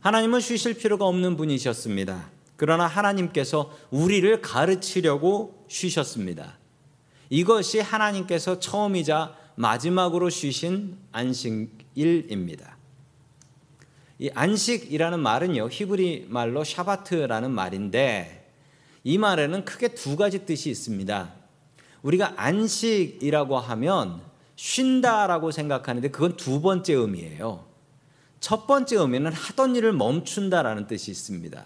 하나님은 0.01 0.39
쉬실 0.39 0.75
필요가 0.75 1.05
없는 1.05 1.35
분이셨습니다. 1.35 2.29
그러나 2.57 2.85
하나님께서 2.85 3.75
우리를 3.89 4.39
가르치려고 4.43 5.65
쉬셨습니다. 5.67 6.59
이것이 7.31 7.79
하나님께서 7.79 8.59
처음이자 8.59 9.35
마지막으로 9.55 10.29
쉬신 10.29 10.99
안식일입니다. 11.11 12.77
이 14.19 14.29
안식이라는 14.35 15.19
말은요, 15.19 15.69
히브리 15.71 16.27
말로 16.29 16.63
샤바트라는 16.63 17.49
말인데 17.49 18.51
이 19.03 19.17
말에는 19.17 19.65
크게 19.65 19.95
두 19.95 20.17
가지 20.17 20.45
뜻이 20.45 20.69
있습니다. 20.69 21.33
우리가 22.03 22.35
안식이라고 22.37 23.57
하면 23.57 24.34
쉰다라고 24.55 25.51
생각하는데 25.51 26.09
그건 26.09 26.37
두 26.37 26.61
번째 26.61 26.93
의미예요. 26.93 27.65
첫 28.39 28.67
번째 28.67 28.97
의미는 28.97 29.31
하던 29.33 29.75
일을 29.75 29.93
멈춘다라는 29.93 30.87
뜻이 30.87 31.11
있습니다. 31.11 31.65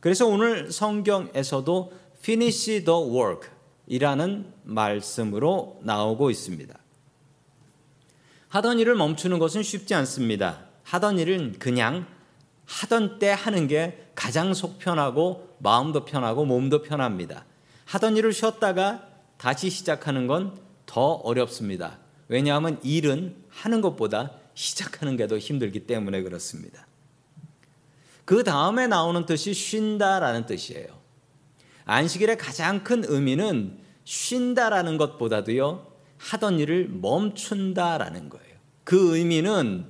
그래서 0.00 0.26
오늘 0.26 0.70
성경에서도 0.70 1.92
finish 2.18 2.84
the 2.84 3.00
work 3.00 3.48
이라는 3.86 4.52
말씀으로 4.64 5.80
나오고 5.82 6.30
있습니다. 6.30 6.76
하던 8.48 8.78
일을 8.78 8.94
멈추는 8.94 9.38
것은 9.38 9.62
쉽지 9.62 9.94
않습니다. 9.94 10.66
하던 10.84 11.18
일은 11.18 11.56
그냥 11.58 12.06
하던 12.66 13.18
때 13.18 13.30
하는 13.30 13.66
게 13.66 14.06
가장 14.14 14.54
속 14.54 14.78
편하고 14.78 15.56
마음도 15.58 16.04
편하고 16.04 16.44
몸도 16.44 16.82
편합니다. 16.82 17.44
하던 17.86 18.16
일을 18.16 18.32
쉬었다가 18.32 19.06
다시 19.38 19.70
시작하는 19.70 20.26
건 20.26 20.58
더 20.86 21.12
어렵습니다. 21.12 21.98
왜냐하면 22.28 22.80
일은 22.82 23.36
하는 23.48 23.80
것보다 23.80 24.32
시작하는 24.54 25.16
게 25.16 25.26
더 25.26 25.36
힘들기 25.38 25.86
때문에 25.86 26.22
그렇습니다. 26.22 26.86
그 28.24 28.42
다음에 28.42 28.86
나오는 28.86 29.24
뜻이 29.26 29.54
쉰다라는 29.54 30.46
뜻이에요. 30.46 30.88
안식일의 31.84 32.38
가장 32.38 32.82
큰 32.82 33.04
의미는 33.06 33.78
쉰다라는 34.04 34.96
것보다도요, 34.96 35.86
하던 36.18 36.58
일을 36.58 36.88
멈춘다라는 36.88 38.28
거예요. 38.28 38.56
그 38.82 39.16
의미는 39.16 39.86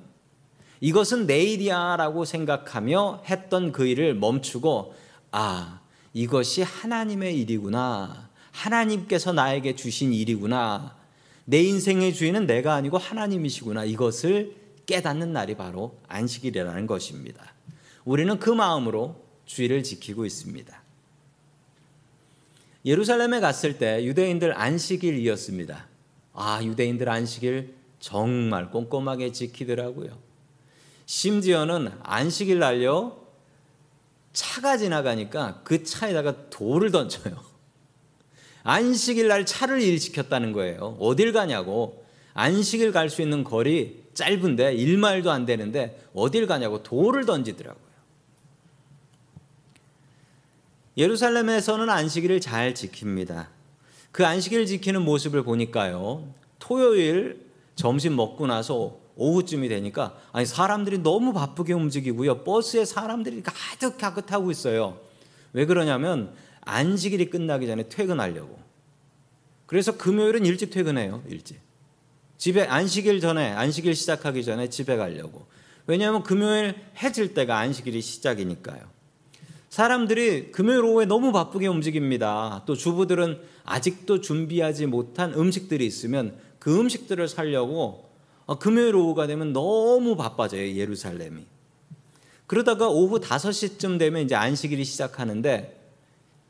이것은 0.81 1.27
내일이야 1.27 1.97
라고 1.97 2.25
생각하며 2.25 3.23
했던 3.27 3.73
그 3.73 3.87
일을 3.87 4.15
멈추고, 4.15 4.95
아, 5.33 5.81
이것이 6.13 6.63
하나님의 6.63 7.39
일이구나. 7.41 8.29
하나님께서 8.57 9.33
나에게 9.33 9.77
주신 9.77 10.13
일이구나. 10.15 10.97
내 11.45 11.63
인생의 11.63 12.15
주인은 12.15 12.47
내가 12.47 12.75
아니고 12.75 12.97
하나님이시구나. 12.97 13.85
이것을 13.85 14.57
깨닫는 14.87 15.33
날이 15.33 15.57
바로 15.57 15.99
안식일이라는 16.09 16.87
것입니다. 16.87 17.53
우리는 18.05 18.39
그 18.39 18.51
마음으로 18.51 19.23
주의를 19.45 19.83
지키고 19.83 20.25
있습니다. 20.25 20.83
예루살렘에 22.85 23.41
갔을 23.41 23.79
때 23.79 24.05
유대인들 24.05 24.59
안식일이었습니다. 24.59 25.87
아, 26.33 26.61
유대인들 26.63 27.09
안식일 27.09 27.75
정말 28.01 28.71
꼼꼼하게 28.71 29.33
지키더라고요. 29.33 30.17
심지어는 31.05 31.93
안식일 32.03 32.61
날요, 32.61 33.21
차가 34.33 34.77
지나가니까 34.77 35.61
그 35.65 35.83
차에다가 35.83 36.49
돌을 36.51 36.91
던져요. 36.91 37.46
안식일 38.67 39.29
날 39.29 39.47
차를 39.47 39.81
일시켰다는 39.81 40.53
거예요. 40.53 40.97
어딜 40.99 41.33
가냐고. 41.33 42.05
안식일 42.35 42.91
갈 42.91 43.09
수 43.09 43.23
있는 43.23 43.45
거리 43.45 44.03
짧은데 44.15 44.75
1마일도 44.77 45.29
안 45.29 45.47
되는데 45.47 46.03
어딜 46.15 46.49
가냐고 46.49 46.83
돌을 46.83 47.27
던지더라고요. 47.27 47.87
예루살렘에서는 50.97 51.89
안식일을 51.89 52.41
잘 52.41 52.75
지킵니다. 52.75 53.47
그 54.11 54.27
안식일 54.27 54.67
지키는 54.67 55.03
모습을 55.03 55.45
보니까요. 55.45 56.27
토요일 56.59 57.47
점심 57.77 58.17
먹고 58.17 58.49
나서 58.49 58.97
오후쯤이 59.15 59.69
되니까 59.69 60.19
아니 60.33 60.45
사람들이 60.45 60.99
너무 60.99 61.33
바쁘게 61.33 61.73
움직이고요. 61.73 62.43
버스에 62.43 62.85
사람들이 62.85 63.43
가득 63.45 63.97
가득 63.97 64.27
타고 64.27 64.51
있어요. 64.51 64.99
왜 65.53 65.67
그러냐면 65.67 66.35
안식일이 66.67 67.31
끝나기 67.31 67.67
전에 67.67 67.89
퇴근하려고. 67.89 68.59
그래서 69.65 69.97
금요일은 69.97 70.45
일찍 70.45 70.71
퇴근해요. 70.71 71.23
일찍. 71.29 71.59
집에 72.37 72.63
안식일 72.63 73.21
전에 73.21 73.53
안식일 73.53 73.95
시작하기 73.95 74.45
전에 74.45 74.69
집에 74.69 74.97
가려고. 74.97 75.47
왜냐하면 75.87 76.23
금요일 76.23 76.75
해질 76.99 77.33
때가 77.33 77.59
안식일이 77.59 78.01
시작이니까요. 78.03 78.81
사람들이 79.71 80.53
금요일 80.53 80.85
오후에 80.85 81.07
너무 81.07 81.33
바쁘게 81.33 81.67
움직입니다. 81.67 82.63
또 82.67 82.77
주부들은 82.77 83.41
아직도 83.65 84.21
준비하지 84.21 84.87
못한 84.87 85.35
음식들이 85.35 85.87
있으면 85.87 86.37
그 86.59 86.79
음식들을 86.79 87.27
살려고 87.29 88.07
어, 88.47 88.59
금요일 88.59 88.95
오후가 88.95 89.27
되면 89.27 89.53
너무 89.53 90.17
바빠져요, 90.17 90.75
예루살렘이. 90.75 91.45
그러다가 92.47 92.89
오후 92.89 93.19
5시쯤 93.21 93.99
되면 93.99 94.23
이제 94.23 94.37
안식일이 94.37 94.85
시작하는데 94.85 95.76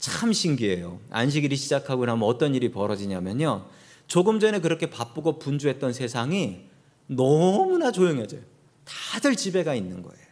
참 0.06 0.32
신기해요. 0.32 1.00
안식일이 1.10 1.56
시작하고 1.56 2.06
나면 2.06 2.22
어떤 2.22 2.54
일이 2.54 2.70
벌어지냐면요. 2.70 3.66
조금 4.06 4.38
전에 4.38 4.60
그렇게 4.60 4.88
바쁘고 4.88 5.40
분주했던 5.40 5.92
세상이 5.92 6.60
너무나 7.08 7.90
조용해져요. 7.90 8.40
다들 8.84 9.34
집에 9.34 9.64
가 9.64 9.74
있는 9.74 10.02
거예요. 10.02 10.26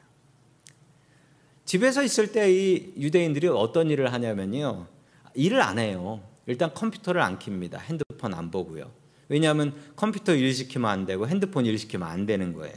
집에서 1.64 2.04
있을 2.04 2.30
때 2.30 2.48
이 2.52 2.92
유대인들이 2.96 3.48
어떤 3.48 3.90
일을 3.90 4.12
하냐면요. 4.12 4.86
일을 5.34 5.60
안 5.60 5.80
해요. 5.80 6.22
일단 6.46 6.72
컴퓨터를 6.72 7.20
안 7.20 7.40
킵니다. 7.40 7.80
핸드폰 7.80 8.32
안 8.32 8.52
보고요. 8.52 8.92
왜냐하면 9.28 9.74
컴퓨터 9.96 10.36
일 10.36 10.54
시키면 10.54 10.88
안 10.88 11.04
되고 11.04 11.26
핸드폰 11.26 11.66
일 11.66 11.76
시키면 11.80 12.06
안 12.06 12.26
되는 12.26 12.52
거예요. 12.52 12.76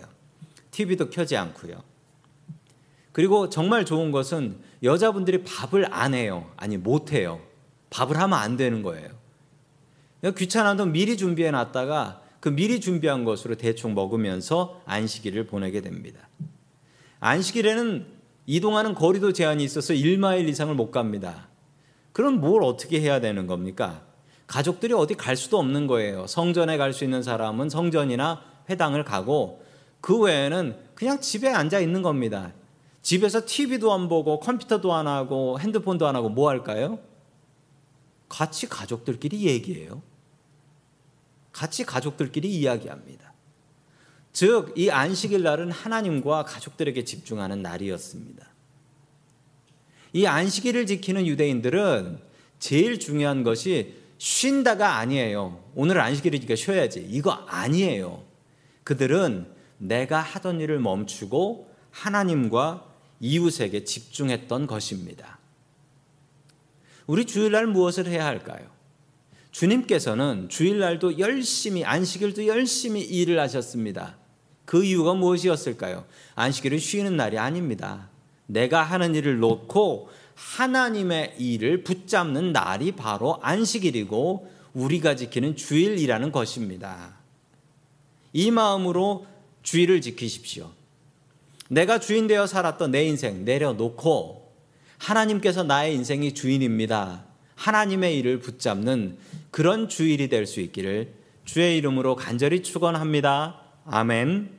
TV도 0.71 1.11
켜지 1.11 1.37
않고요. 1.37 1.83
그리고 3.17 3.49
정말 3.49 3.83
좋은 3.83 4.11
것은 4.11 4.59
여자분들이 4.83 5.43
밥을 5.43 5.91
안 5.91 6.13
해요. 6.13 6.51
아니 6.55 6.77
못 6.77 7.13
해요. 7.13 7.39
밥을 7.89 8.15
하면 8.15 8.37
안 8.37 8.57
되는 8.57 8.83
거예요. 8.83 9.09
귀찮아도 10.35 10.85
미리 10.85 11.17
준비해 11.17 11.49
놨다가 11.49 12.21
그 12.39 12.49
미리 12.49 12.79
준비한 12.79 13.25
것으로 13.25 13.55
대충 13.55 13.95
먹으면서 13.95 14.83
안식일을 14.85 15.47
보내게 15.47 15.81
됩니다. 15.81 16.29
안식일에는 17.19 18.05
이동하는 18.45 18.93
거리도 18.93 19.33
제한이 19.33 19.63
있어서 19.63 19.95
1마일 19.95 20.47
이상을 20.47 20.75
못 20.75 20.91
갑니다. 20.91 21.47
그럼 22.13 22.39
뭘 22.39 22.63
어떻게 22.63 23.01
해야 23.01 23.19
되는 23.19 23.47
겁니까? 23.47 24.03
가족들이 24.45 24.93
어디 24.93 25.15
갈 25.15 25.35
수도 25.35 25.57
없는 25.57 25.87
거예요. 25.87 26.27
성전에 26.27 26.77
갈 26.77 26.93
수 26.93 27.03
있는 27.03 27.23
사람은 27.23 27.71
성전이나 27.71 28.43
회당을 28.69 29.03
가고 29.03 29.65
그 30.01 30.19
외에는 30.19 30.77
그냥 30.93 31.19
집에 31.19 31.49
앉아 31.49 31.79
있는 31.79 32.03
겁니다. 32.03 32.53
집에서 33.07 33.45
TV도 33.45 33.93
안 33.93 34.09
보고 34.09 34.37
컴퓨터도 34.41 34.93
안 34.93 35.07
하고 35.07 35.57
핸드폰도 35.61 36.05
안 36.05 36.17
하고 36.17 36.27
뭐 36.27 36.49
할까요? 36.49 36.99
같이 38.27 38.67
가족들끼리 38.67 39.45
얘기해요. 39.45 40.01
같이 41.53 41.85
가족들끼리 41.85 42.53
이야기합니다. 42.53 43.31
즉, 44.33 44.73
이 44.75 44.89
안식일 44.89 45.41
날은 45.41 45.71
하나님과 45.71 46.43
가족들에게 46.43 47.05
집중하는 47.05 47.61
날이었습니다. 47.61 48.45
이 50.11 50.25
안식일을 50.25 50.85
지키는 50.85 51.27
유대인들은 51.27 52.19
제일 52.59 52.99
중요한 52.99 53.43
것이 53.43 53.95
쉰다가 54.17 54.97
아니에요. 54.97 55.63
오늘 55.75 56.01
안식일이니까 56.01 56.57
쉬어야지. 56.57 57.07
이거 57.09 57.31
아니에요. 57.31 58.25
그들은 58.83 59.49
내가 59.77 60.19
하던 60.19 60.59
일을 60.59 60.79
멈추고 60.79 61.71
하나님과 61.91 62.86
이웃에게 63.19 63.83
집중했던 63.83 64.67
것입니다. 64.67 65.39
우리 67.05 67.25
주일날 67.25 67.67
무엇을 67.67 68.07
해야 68.07 68.25
할까요? 68.25 68.77
주님께서는 69.51 70.49
주일날도 70.49 71.19
열심히, 71.19 71.83
안식일도 71.83 72.45
열심히 72.47 73.01
일을 73.01 73.39
하셨습니다. 73.39 74.17
그 74.65 74.83
이유가 74.83 75.13
무엇이었을까요? 75.13 76.05
안식일은 76.35 76.77
쉬는 76.77 77.15
날이 77.15 77.39
아닙니다. 77.39 78.09
내가 78.45 78.83
하는 78.83 79.15
일을 79.15 79.39
놓고 79.39 80.09
하나님의 80.35 81.35
일을 81.39 81.83
붙잡는 81.83 82.51
날이 82.51 82.91
바로 82.91 83.39
안식일이고 83.41 84.51
우리가 84.73 85.15
지키는 85.15 85.55
주일이라는 85.55 86.31
것입니다. 86.31 87.15
이 88.33 88.51
마음으로 88.51 89.25
주일을 89.63 90.01
지키십시오. 90.01 90.69
내가 91.69 91.99
주인 91.99 92.27
되어 92.27 92.47
살았던 92.47 92.91
내 92.91 93.05
인생 93.05 93.45
내려놓고 93.45 94.53
하나님께서 94.97 95.63
나의 95.63 95.95
인생이 95.95 96.33
주인입니다. 96.33 97.25
하나님의 97.55 98.17
일을 98.17 98.39
붙잡는 98.39 99.17
그런 99.51 99.89
주일이 99.89 100.29
될 100.29 100.45
수 100.45 100.61
있기를 100.61 101.13
주의 101.45 101.77
이름으로 101.77 102.15
간절히 102.15 102.61
축원합니다. 102.61 103.61
아멘. 103.85 104.51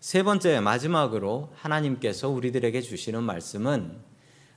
세 0.00 0.22
번째 0.22 0.60
마지막으로 0.60 1.52
하나님께서 1.56 2.28
우리들에게 2.28 2.80
주시는 2.80 3.22
말씀은 3.22 3.98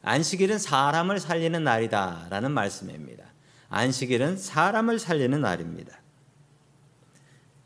안식일은 0.02 0.58
사람을 0.60 1.20
살리는 1.20 1.64
날이다라는 1.64 2.52
말씀입니다. 2.52 3.26
안식일은 3.70 4.38
사람을 4.38 5.00
살리는 5.00 5.42
날입니다. 5.42 6.03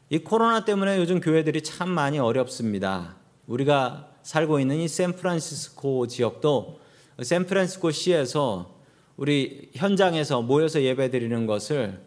이 0.10 0.20
코로나 0.20 0.64
때문에 0.64 0.98
요즘 0.98 1.20
교회들이 1.20 1.64
참 1.64 1.90
많이 1.90 2.18
어렵습니다. 2.18 3.18
우리가 3.46 4.10
살고 4.24 4.62
있는 4.62 4.78
이 4.78 4.88
샌프란시스코 4.88 6.08
지역도 6.08 6.80
샌프란시스코 7.22 7.92
시에서 7.92 8.78
우리 9.18 9.70
현장에서 9.74 10.42
모여서 10.42 10.82
예배드리는 10.82 11.46
것을 11.46 12.00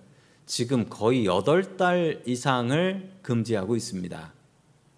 지금 0.47 0.89
거의 0.89 1.27
8달 1.27 2.27
이상을 2.27 3.19
금지하고 3.21 3.77
있습니다. 3.77 4.33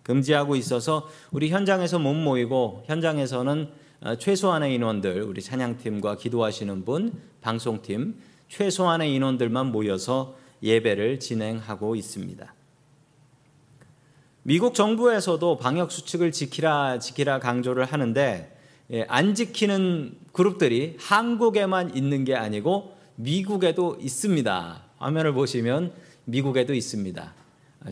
금지하고 0.04 0.54
있어서 0.54 1.08
우리 1.32 1.48
현장에서 1.48 1.98
못 1.98 2.14
모이고 2.14 2.84
현장에서는 2.86 3.70
어, 4.02 4.16
최소한의 4.16 4.74
인원들 4.74 5.22
우리 5.22 5.42
찬양팀과 5.42 6.16
기도하시는 6.16 6.84
분 6.84 7.12
방송팀 7.40 8.16
최소한의 8.48 9.12
인원들만 9.14 9.72
모여서 9.72 10.36
예배를 10.62 11.18
진행하고 11.18 11.96
있습니다. 11.96 12.54
미국 14.44 14.74
정부에서도 14.74 15.58
방역 15.58 15.92
수칙을 15.92 16.32
지키라 16.32 16.98
지키라 16.98 17.38
강조를 17.38 17.84
하는데 17.84 18.58
예, 18.90 19.06
안 19.08 19.36
지키는 19.36 20.16
그룹들이 20.32 20.96
한국에만 20.98 21.96
있는 21.96 22.24
게 22.24 22.34
아니고 22.34 22.96
미국에도 23.14 23.96
있습니다. 24.00 24.82
화면을 24.98 25.32
보시면 25.32 25.92
미국에도 26.24 26.74
있습니다. 26.74 27.34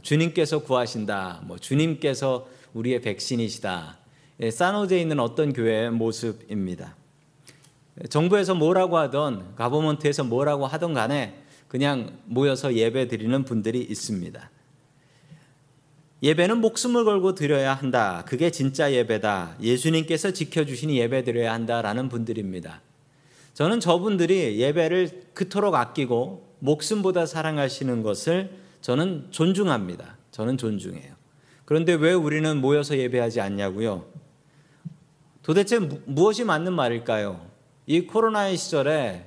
주님께서 0.02 0.64
구하신다. 0.64 1.42
뭐 1.44 1.56
주님께서 1.56 2.48
우리의 2.74 3.00
백신이시다. 3.00 3.98
예, 4.40 4.50
사노제에 4.50 5.00
있는 5.00 5.20
어떤 5.20 5.52
교회의 5.52 5.92
모습입니다. 5.92 6.96
정부에서 8.08 8.56
뭐라고 8.56 8.98
하던 8.98 9.54
가버먼트에서 9.54 10.24
뭐라고 10.24 10.66
하던 10.66 10.94
간에 10.94 11.40
그냥 11.68 12.18
모여서 12.24 12.74
예배 12.74 13.06
드리는 13.06 13.44
분들이 13.44 13.80
있습니다. 13.82 14.50
예배는 16.22 16.58
목숨을 16.58 17.04
걸고 17.04 17.34
드려야 17.34 17.72
한다. 17.72 18.24
그게 18.26 18.50
진짜 18.50 18.92
예배다. 18.92 19.56
예수님께서 19.60 20.32
지켜주신 20.32 20.90
예배 20.90 21.24
드려야 21.24 21.52
한다라는 21.54 22.08
분들입니다. 22.10 22.82
저는 23.54 23.80
저분들이 23.80 24.58
예배를 24.60 25.28
그토록 25.32 25.74
아끼고 25.74 26.46
목숨보다 26.58 27.24
사랑하시는 27.24 28.02
것을 28.02 28.50
저는 28.82 29.28
존중합니다. 29.30 30.16
저는 30.30 30.58
존중해요. 30.58 31.14
그런데 31.64 31.94
왜 31.94 32.12
우리는 32.12 32.56
모여서 32.60 32.98
예배하지 32.98 33.40
않냐고요? 33.40 34.04
도대체 35.42 35.78
무엇이 35.78 36.44
맞는 36.44 36.74
말일까요? 36.74 37.48
이 37.86 38.02
코로나의 38.02 38.56
시절에 38.56 39.26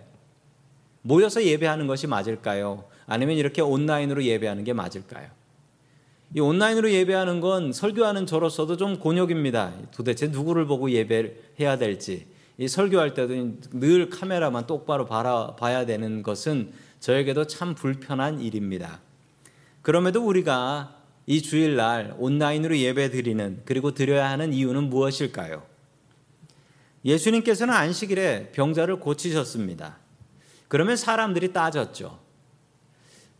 모여서 1.01 1.43
예배하는 1.43 1.87
것이 1.87 2.05
맞을까요? 2.07 2.85
아니면 3.05 3.35
이렇게 3.35 3.61
온라인으로 3.61 4.23
예배하는 4.23 4.63
게 4.63 4.73
맞을까요? 4.73 5.29
이 6.35 6.39
온라인으로 6.39 6.91
예배하는 6.91 7.41
건 7.41 7.71
설교하는 7.71 8.25
저로서도 8.25 8.77
좀 8.77 8.97
곤욕입니다. 8.97 9.73
도대체 9.91 10.27
누구를 10.27 10.65
보고 10.65 10.89
예배를 10.89 11.53
해야 11.59 11.77
될지. 11.77 12.25
이 12.57 12.67
설교할 12.67 13.13
때도 13.13 13.33
늘 13.71 14.09
카메라만 14.09 14.65
똑바로 14.65 15.05
바라, 15.05 15.55
봐야 15.55 15.85
되는 15.85 16.23
것은 16.23 16.71
저에게도 16.99 17.45
참 17.45 17.75
불편한 17.75 18.39
일입니다. 18.39 18.99
그럼에도 19.81 20.25
우리가 20.25 20.95
이 21.27 21.41
주일날 21.41 22.15
온라인으로 22.17 22.77
예배 22.77 23.11
드리는 23.11 23.61
그리고 23.65 23.93
드려야 23.93 24.29
하는 24.29 24.53
이유는 24.53 24.89
무엇일까요? 24.89 25.63
예수님께서는 27.05 27.73
안식일에 27.73 28.51
병자를 28.53 28.99
고치셨습니다. 28.99 29.97
그러면 30.67 30.95
사람들이 30.95 31.53
따졌죠. 31.53 32.22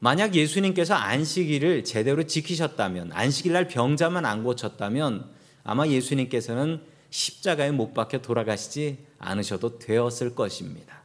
만약 0.03 0.35
예수님께서 0.35 0.95
안식일을 0.95 1.85
제대로 1.85 2.23
지키셨다면, 2.23 3.11
안식일 3.13 3.53
날 3.53 3.69
병자만 3.69 4.25
안 4.25 4.43
고쳤다면 4.43 5.29
아마 5.63 5.87
예수님께서는 5.87 6.81
십자가에 7.09 7.71
못 7.71 7.93
박혀 7.93 8.17
돌아가시지 8.21 8.97
않으셔도 9.17 9.79
되었을 9.79 10.35
것입니다. 10.35 11.03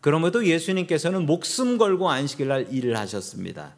그럼에도 0.00 0.46
예수님께서는 0.46 1.26
목숨 1.26 1.76
걸고 1.76 2.08
안식일 2.08 2.48
날 2.48 2.72
일을 2.72 2.96
하셨습니다. 2.96 3.74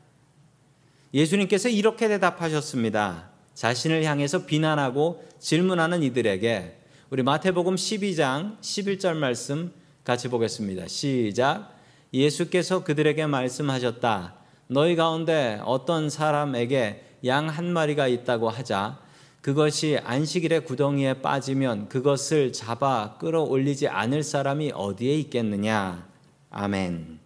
예수님께서 1.13 1.69
이렇게 1.69 2.07
대답하셨습니다. 2.07 3.31
자신을 3.55 4.05
향해서 4.05 4.47
비난하고 4.47 5.25
질문하는 5.41 6.05
이들에게 6.05 6.79
우리 7.11 7.25
마태복음 7.25 7.75
12장 7.75 8.61
11절 8.61 9.17
말씀 9.17 9.73
같이 10.05 10.29
보겠습니다. 10.29 10.87
시작. 10.87 11.74
예수께서 12.15 12.85
그들에게 12.85 13.27
말씀하셨다. 13.27 14.35
너희 14.69 14.95
가운데 14.97 15.61
어떤 15.65 16.09
사람에게 16.09 17.05
양 17.27 17.49
한 17.49 17.73
마리가 17.73 18.07
있다고 18.07 18.49
하자 18.51 18.99
그것이 19.41 19.99
안식일에 20.03 20.61
구덩이에 20.61 21.15
빠지면 21.21 21.89
그것을 21.89 22.53
잡아 22.53 23.17
끌어올리지 23.19 23.89
않을 23.89 24.23
사람이 24.23 24.73
어디에 24.75 25.15
있겠느냐. 25.17 26.07
아멘. 26.51 27.19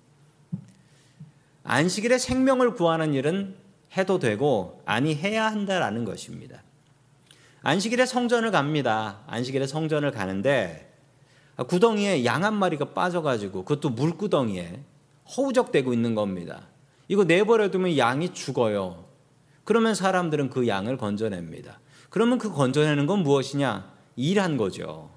안식일에 1.65 2.19
생명을 2.19 2.75
구하는 2.75 3.13
일은 3.15 3.55
해도 3.97 4.19
되고 4.19 4.83
아니 4.87 5.15
해야 5.15 5.47
한다라는 5.47 6.05
것입니다. 6.05 6.63
안식일에 7.63 8.07
성전을 8.07 8.51
갑니다. 8.51 9.21
안식일에 9.27 9.67
성전을 9.67 10.11
가는데 10.11 10.85
아, 10.85 10.88
구덩이에 11.67 12.25
양 12.25 12.45
한 12.45 12.55
마리가 12.55 12.87
빠져가지고 12.95 13.65
그것도 13.65 13.91
물구덩이에 13.91 14.81
허우적대고 15.37 15.93
있는 15.93 16.15
겁니다. 16.15 16.63
이거 17.09 17.25
내버려두면 17.25 17.97
양이 17.99 18.33
죽어요. 18.33 19.05
그러면 19.65 19.95
사람들은 19.95 20.51
그 20.51 20.69
양을 20.69 20.97
건져냅니다. 20.97 21.81
그러면 22.11 22.39
그 22.39 22.53
건져내는 22.53 23.07
건 23.07 23.23
무엇이냐? 23.23 23.93
일한 24.17 24.57
거죠. 24.57 25.11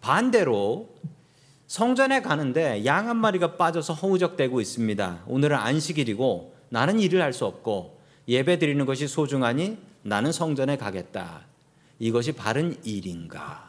반대로 0.00 0.94
성전에 1.66 2.22
가는데 2.22 2.84
양 2.84 3.08
한 3.08 3.16
마리가 3.16 3.56
빠져서 3.56 3.92
허우적대고 3.94 4.60
있습니다. 4.60 5.22
오늘은 5.26 5.56
안식일이고 5.56 6.54
나는 6.68 7.00
일을 7.00 7.22
할 7.22 7.32
수 7.32 7.44
없고 7.44 7.98
예배 8.28 8.58
드리는 8.58 8.84
것이 8.86 9.06
소중하니 9.08 9.78
나는 10.02 10.32
성전에 10.32 10.76
가겠다. 10.76 11.42
이것이 11.98 12.32
바른 12.32 12.76
일인가? 12.84 13.65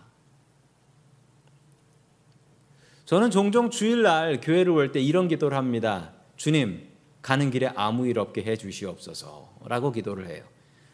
저는 3.07 3.31
종종 3.31 3.69
주일날 3.69 4.41
교회를 4.41 4.69
올 4.73 4.91
때 4.91 4.99
이런 4.99 5.29
기도를 5.29 5.57
합니다. 5.57 6.11
주님, 6.35 6.89
가는 7.21 7.49
길에 7.49 7.71
아무 7.73 8.05
일 8.05 8.19
없게 8.19 8.43
해 8.43 8.57
주시옵소서. 8.57 9.59
라고 9.65 9.93
기도를 9.93 10.27
해요. 10.27 10.43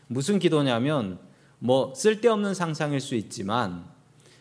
무슨 0.06 0.38
기도냐면, 0.38 1.18
뭐, 1.58 1.92
쓸데없는 1.96 2.54
상상일 2.54 3.00
수 3.00 3.16
있지만, 3.16 3.86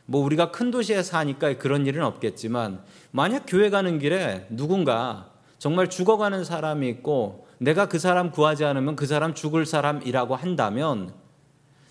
뭐, 0.05 0.23
우리가 0.23 0.51
큰 0.51 0.71
도시에 0.71 1.03
사니까 1.03 1.57
그런 1.57 1.87
일은 1.87 2.05
없겠지만, 2.05 2.83
만약 3.11 3.45
교회 3.47 3.71
가는 3.71 3.99
길에 3.99 4.47
누군가 4.51 5.31
정말 5.57 5.89
죽어가는 5.89 6.45
사람이 6.45 6.87
있고, 6.91 7.47
내가 7.57 7.89
그 7.89 7.99
사람 7.99 8.33
구하지 8.33 8.67
않으면 8.67 8.97
그 8.97 9.07
사람 9.07 9.33
죽을 9.33 9.65
사람이라고 9.65 10.37
한다면, 10.37 11.15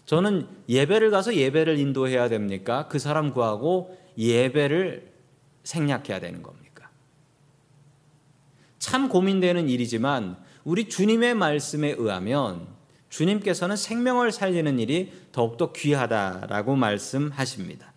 저는 0.06 0.46
예배를 0.70 1.10
가서 1.10 1.34
예배를 1.34 1.80
인도해야 1.80 2.30
됩니까? 2.30 2.88
그 2.88 3.00
사람 3.00 3.34
구하고 3.34 3.98
예배를 4.16 5.11
생략해야 5.64 6.20
되는 6.20 6.42
겁니까? 6.42 6.90
참 8.80 9.10
고민되는 9.10 9.70
일이지만 9.70 10.38
우리 10.64 10.90
주님의 10.90 11.36
말씀에 11.36 11.96
의하면 11.98 12.68
주님께서는 13.10 13.76
생명을 13.76 14.32
살리는 14.32 14.80
일이 14.80 15.12
더욱더 15.32 15.72
귀하다라고 15.72 16.76
말씀하십니다. 16.76 17.92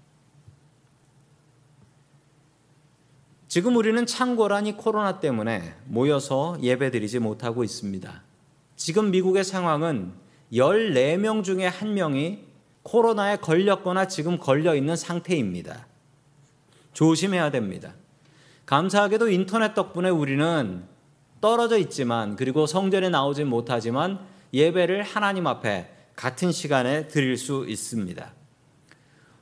지금 3.46 3.77
우리는 3.77 4.05
창고라니 4.05 4.77
코로나 4.77 5.20
때문에 5.20 5.74
모여서 5.85 6.57
예배드리지 6.61 7.20
못하고 7.20 7.62
있습니다. 7.62 8.22
지금 8.74 9.12
미국의 9.12 9.44
상황은 9.44 10.12
14명 10.53 11.44
중에 11.44 11.70
1명이 11.70 12.40
코로나에 12.83 13.37
걸렸거나 13.37 14.09
지금 14.09 14.38
걸려 14.38 14.74
있는 14.74 14.96
상태입니다. 14.96 15.87
조심해야 16.94 17.50
됩니다. 17.50 17.94
감사하게도 18.66 19.28
인터넷 19.28 19.74
덕분에 19.74 20.09
우리는 20.09 20.85
떨어져 21.40 21.76
있지만 21.76 22.37
그리고 22.37 22.66
성전에 22.66 23.11
나오지 23.11 23.44
못하지만 23.44 24.18
예배를 24.54 25.02
하나님 25.02 25.46
앞에 25.46 25.90
같은 26.16 26.52
시간에 26.52 27.09
드릴 27.09 27.37
수 27.37 27.66
있습니다. 27.68 28.33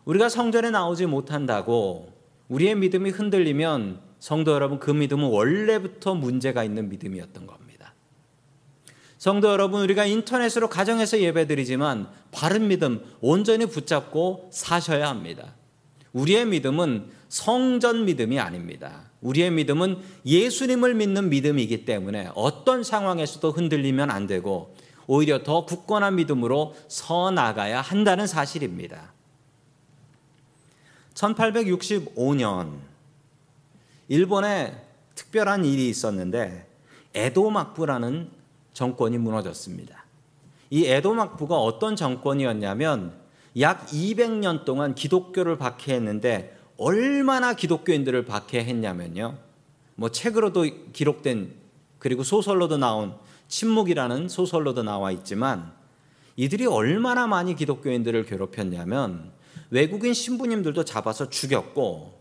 우리가 0.04 0.28
성전에 0.28 0.70
나오지 0.70 1.06
못한다고 1.06 2.12
우리의 2.48 2.74
믿음이 2.74 3.10
흔들리면 3.10 4.00
성도 4.18 4.52
여러분 4.52 4.78
그 4.80 4.90
믿음은 4.90 5.28
원래부터 5.28 6.14
문제가 6.14 6.64
있는 6.64 6.88
믿음이었던 6.88 7.46
겁니다. 7.46 7.94
성도 9.18 9.50
여러분 9.52 9.82
우리가 9.82 10.04
인터넷으로 10.04 10.68
가정에서 10.68 11.20
예배드리지만 11.20 12.08
바른 12.32 12.66
믿음 12.66 13.04
온전히 13.20 13.66
붙잡고 13.66 14.48
사셔야 14.52 15.08
합니다. 15.08 15.54
우리의 16.12 16.46
믿음은 16.46 17.10
성전 17.32 18.04
믿음이 18.04 18.38
아닙니다. 18.38 19.04
우리의 19.22 19.52
믿음은 19.52 20.02
예수님을 20.26 20.92
믿는 20.92 21.30
믿음이기 21.30 21.86
때문에 21.86 22.30
어떤 22.34 22.84
상황에서도 22.84 23.52
흔들리면 23.52 24.10
안 24.10 24.26
되고 24.26 24.74
오히려 25.06 25.42
더 25.42 25.64
굳건한 25.64 26.16
믿음으로 26.16 26.76
서 26.88 27.30
나가야 27.30 27.80
한다는 27.80 28.26
사실입니다. 28.26 29.14
1865년 31.14 32.80
일본에 34.08 34.76
특별한 35.14 35.64
일이 35.64 35.88
있었는데 35.88 36.66
에도 37.14 37.48
막부라는 37.48 38.28
정권이 38.74 39.16
무너졌습니다. 39.16 40.04
이 40.68 40.84
에도 40.84 41.14
막부가 41.14 41.56
어떤 41.56 41.96
정권이었냐면 41.96 43.14
약 43.58 43.86
200년 43.86 44.66
동안 44.66 44.94
기독교를 44.94 45.56
박해했는데 45.56 46.60
얼마나 46.82 47.54
기독교인들을 47.54 48.24
박해했냐면요. 48.24 49.38
뭐 49.94 50.08
책으로도 50.10 50.66
기록된 50.92 51.54
그리고 52.00 52.24
소설로도 52.24 52.76
나온 52.76 53.14
침묵이라는 53.46 54.28
소설로도 54.28 54.82
나와 54.82 55.12
있지만 55.12 55.72
이들이 56.34 56.66
얼마나 56.66 57.28
많이 57.28 57.54
기독교인들을 57.54 58.24
괴롭혔냐면 58.24 59.30
외국인 59.70 60.12
신부님들도 60.12 60.84
잡아서 60.84 61.30
죽였고 61.30 62.20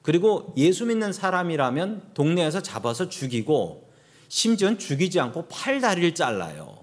그리고 0.00 0.54
예수 0.56 0.86
믿는 0.86 1.12
사람이라면 1.12 2.12
동네에서 2.14 2.62
잡아서 2.62 3.10
죽이고 3.10 3.86
심지어는 4.28 4.78
죽이지 4.78 5.20
않고 5.20 5.48
팔 5.48 5.82
다리를 5.82 6.14
잘라요. 6.14 6.78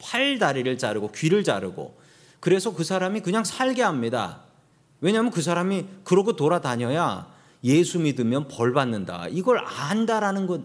팔 0.00 0.40
다리를 0.40 0.76
자르고 0.76 1.12
귀를 1.12 1.44
자르고 1.44 1.96
그래서 2.40 2.74
그 2.74 2.82
사람이 2.82 3.20
그냥 3.20 3.44
살게 3.44 3.82
합니다. 3.82 4.40
왜냐하면 5.02 5.30
그 5.30 5.42
사람이 5.42 5.86
그러고 6.04 6.36
돌아다녀야 6.36 7.30
예수 7.64 7.98
믿으면 7.98 8.48
벌 8.48 8.72
받는다. 8.72 9.28
이걸 9.28 9.58
안다라는 9.58 10.46
것. 10.46 10.62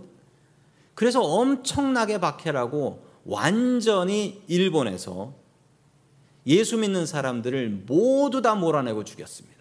그래서 0.93 1.21
엄청나게 1.21 2.19
박해라고 2.19 3.05
완전히 3.25 4.41
일본에서 4.47 5.33
예수 6.45 6.77
믿는 6.77 7.05
사람들을 7.05 7.83
모두 7.87 8.41
다 8.41 8.55
몰아내고 8.55 9.03
죽였습니다. 9.03 9.57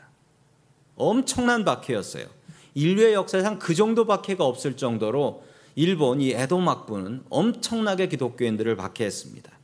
엄청난 0.94 1.64
박해였어요. 1.64 2.26
인류의 2.74 3.14
역사상 3.14 3.58
그 3.58 3.74
정도 3.74 4.06
박해가 4.06 4.44
없을 4.44 4.76
정도로 4.76 5.42
일본 5.74 6.20
이 6.20 6.30
에도막부는 6.30 7.24
엄청나게 7.30 8.08
기독교인들을 8.08 8.76
박해했습니다. 8.76 9.56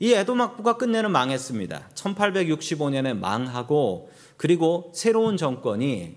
이 0.00 0.12
에도막부가 0.12 0.76
끝내는 0.76 1.10
망했습니다. 1.10 1.90
1865년에 1.94 3.16
망하고 3.18 4.10
그리고 4.36 4.92
새로운 4.94 5.36
정권이 5.36 6.16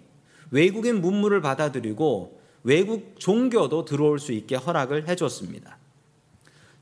외국인 0.52 1.02
문물을 1.02 1.42
받아들이고 1.42 2.40
외국 2.64 3.20
종교도 3.20 3.86
들어올 3.86 4.20
수 4.20 4.34
있게 4.34 4.56
허락을 4.56 5.08
해줬습니다. 5.08 5.78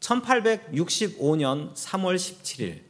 1865년 0.01 1.73
3월 1.73 2.15
17일 2.15 2.81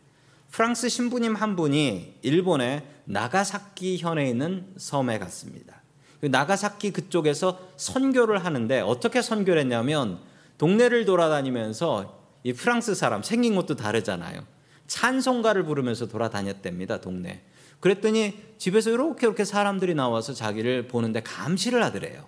프랑스 0.51 0.89
신부님 0.89 1.35
한 1.35 1.55
분이 1.55 2.15
일본의 2.23 2.83
나가사키 3.05 3.97
현에 3.97 4.27
있는 4.29 4.73
섬에 4.77 5.19
갔습니다. 5.19 5.81
그 6.21 6.25
나가사키 6.25 6.91
그쪽에서 6.91 7.59
선교를 7.77 8.43
하는데 8.43 8.79
어떻게 8.81 9.21
선교를 9.21 9.61
했냐면 9.61 10.19
동네를 10.57 11.05
돌아다니면서 11.05 12.18
이 12.43 12.53
프랑스 12.53 12.95
사람 12.95 13.21
생긴 13.23 13.55
것도 13.55 13.75
다르잖아요. 13.75 14.45
찬송가를 14.87 15.63
부르면서 15.63 16.07
돌아다녔답니다, 16.07 17.01
동네. 17.01 17.43
그랬더니 17.79 18.37
집에서 18.57 18.89
이렇게 18.89 19.27
이렇게 19.27 19.45
사람들이 19.45 19.95
나와서 19.95 20.33
자기를 20.33 20.87
보는데 20.87 21.21
감시를 21.21 21.83
하더래요. 21.83 22.25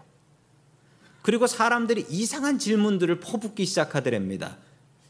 그리고 1.22 1.48
사람들이 1.48 2.06
이상한 2.10 2.58
질문들을 2.58 3.20
퍼붓기 3.20 3.66
시작하더랍니다. 3.66 4.58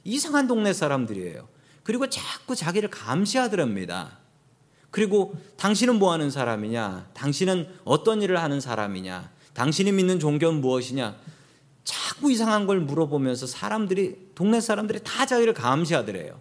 이상한 0.03 0.47
동네 0.47 0.73
사람들이에요. 0.73 1.47
그리고 1.83 2.09
자꾸 2.09 2.55
자기를 2.55 2.89
감시하더랍니다. 2.89 4.19
그리고 4.89 5.35
당신은 5.57 5.99
뭐 5.99 6.11
하는 6.11 6.29
사람이냐? 6.29 7.09
당신은 7.13 7.67
어떤 7.85 8.21
일을 8.21 8.41
하는 8.41 8.59
사람이냐? 8.59 9.31
당신이 9.53 9.91
믿는 9.93 10.19
종교는 10.19 10.59
무엇이냐? 10.59 11.15
자꾸 12.21 12.31
이상한 12.31 12.67
걸 12.67 12.79
물어보면서 12.81 13.47
사람들이 13.47 14.29
동네 14.35 14.61
사람들이 14.61 14.99
다 15.03 15.25
자기를 15.25 15.55
감시하더래요. 15.55 16.39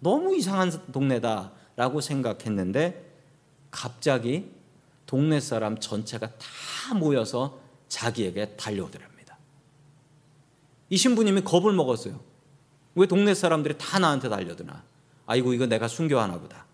너무 0.00 0.34
이상한 0.34 0.72
동네다라고 0.90 2.00
생각했는데 2.00 3.12
갑자기 3.70 4.50
동네 5.04 5.40
사람 5.40 5.78
전체가 5.78 6.30
다 6.38 6.94
모여서 6.94 7.60
자기에게 7.88 8.56
달려오더랍니다. 8.56 9.36
이 10.88 10.96
신부님이 10.96 11.42
겁을 11.42 11.74
먹었어요. 11.74 12.18
왜 12.94 13.06
동네 13.06 13.34
사람들이 13.34 13.76
다 13.76 13.98
나한테 13.98 14.30
달려드나? 14.30 14.82
아이고 15.26 15.52
이거 15.52 15.66
내가 15.66 15.86
순교하나 15.86 16.38
보다. 16.38 16.64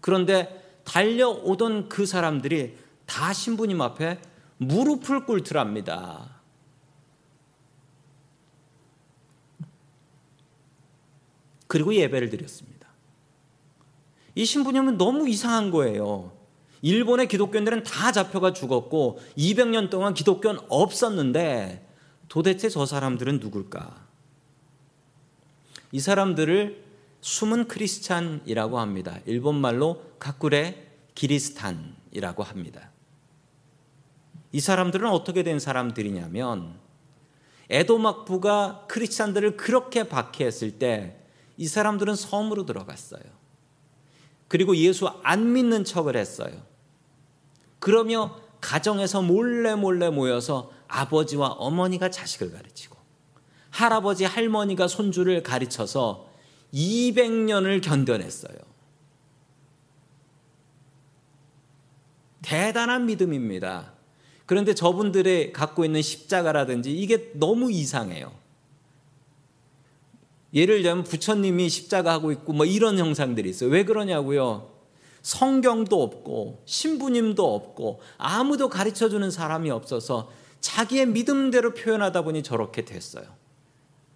그런데 0.00 0.80
달려오던 0.84 1.90
그 1.90 2.06
사람들이 2.06 2.78
다 3.04 3.34
신부님 3.34 3.82
앞에 3.82 4.18
무릎을 4.56 5.26
꿇더랍니다. 5.26 6.35
그리고 11.66 11.94
예배를 11.94 12.30
드렸습니다. 12.30 12.88
이 14.34 14.44
신부님은 14.44 14.98
너무 14.98 15.28
이상한 15.28 15.70
거예요. 15.70 16.32
일본의 16.82 17.28
기독교인들은 17.28 17.84
다 17.84 18.12
잡혀가 18.12 18.52
죽었고 18.52 19.18
200년 19.36 19.90
동안 19.90 20.14
기독교는 20.14 20.60
없었는데 20.68 21.86
도대체 22.28 22.68
저 22.68 22.86
사람들은 22.86 23.40
누굴까? 23.40 24.06
이 25.92 26.00
사람들을 26.00 26.84
숨은 27.20 27.68
크리스찬이라고 27.68 28.78
합니다. 28.78 29.18
일본 29.26 29.56
말로 29.56 30.02
가꾸레 30.18 30.86
기리스탄이라고 31.14 32.42
합니다. 32.42 32.90
이 34.52 34.60
사람들은 34.60 35.08
어떻게 35.08 35.42
된 35.42 35.58
사람들이냐면 35.58 36.74
에도막부가 37.68 38.84
크리스찬들을 38.88 39.56
그렇게 39.56 40.08
박해했을 40.08 40.78
때 40.78 41.16
이 41.56 41.66
사람들은 41.66 42.14
섬으로 42.14 42.66
들어갔어요. 42.66 43.22
그리고 44.48 44.76
예수 44.76 45.08
안 45.22 45.52
믿는 45.52 45.84
척을 45.84 46.16
했어요. 46.16 46.52
그러며 47.78 48.36
가정에서 48.60 49.22
몰래 49.22 49.74
몰래 49.74 50.10
모여서 50.10 50.70
아버지와 50.88 51.48
어머니가 51.48 52.10
자식을 52.10 52.52
가르치고 52.52 52.96
할아버지 53.70 54.24
할머니가 54.24 54.88
손주를 54.88 55.42
가르쳐서 55.42 56.30
200년을 56.72 57.82
견뎌냈어요. 57.82 58.56
대단한 62.42 63.06
믿음입니다. 63.06 63.92
그런데 64.46 64.74
저분들의 64.74 65.52
갖고 65.52 65.84
있는 65.84 66.00
십자가라든지 66.00 66.96
이게 66.96 67.32
너무 67.34 67.70
이상해요. 67.72 68.32
예를 70.54 70.82
들면 70.82 71.04
부처님이 71.04 71.68
십자가 71.68 72.12
하고 72.12 72.32
있고 72.32 72.52
뭐 72.52 72.66
이런 72.66 72.98
형상들이 72.98 73.50
있어요. 73.50 73.70
왜 73.70 73.84
그러냐고요? 73.84 74.70
성경도 75.22 76.02
없고 76.02 76.62
신부님도 76.66 77.54
없고 77.54 78.00
아무도 78.16 78.68
가르쳐 78.68 79.08
주는 79.08 79.30
사람이 79.30 79.70
없어서 79.70 80.30
자기의 80.60 81.06
믿음대로 81.06 81.74
표현하다 81.74 82.22
보니 82.22 82.42
저렇게 82.42 82.84
됐어요. 82.84 83.24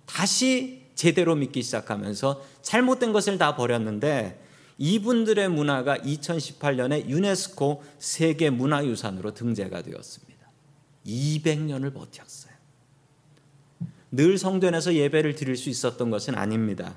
다시 0.07 0.83
제대로 0.95 1.35
믿기 1.35 1.63
시작하면서 1.63 2.43
잘못된 2.63 3.13
것을 3.13 3.39
다 3.39 3.57
버렸는데 3.57 4.41
이분들의 4.79 5.49
문화가 5.49 5.97
2018년에 5.99 7.09
유네스코 7.09 7.83
세계 7.99 8.51
문화유산으로 8.51 9.35
등재가 9.35 9.83
되었습니다. 9.83 10.51
200년을 11.07 11.93
버텼어요. 11.93 12.50
늘 14.13 14.39
성전에서 14.39 14.95
예배를 14.95 15.35
드릴 15.35 15.57
수 15.57 15.71
있었던 15.71 16.11
것은 16.11 16.35
아닙니다. 16.35 16.97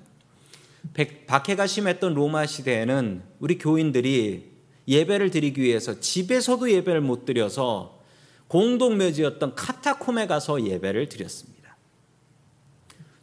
박해가 1.27 1.67
심했던 1.67 2.13
로마 2.13 2.45
시대에는 2.45 3.23
우리 3.39 3.57
교인들이 3.57 4.51
예배를 4.87 5.31
드리기 5.31 5.61
위해서 5.61 5.99
집에서도 5.99 6.69
예배를 6.69 7.01
못 7.01 7.25
드려서 7.25 8.01
공동묘지였던 8.47 9.55
카타콤에 9.55 10.27
가서 10.27 10.65
예배를 10.65 11.09
드렸습니다. 11.09 11.77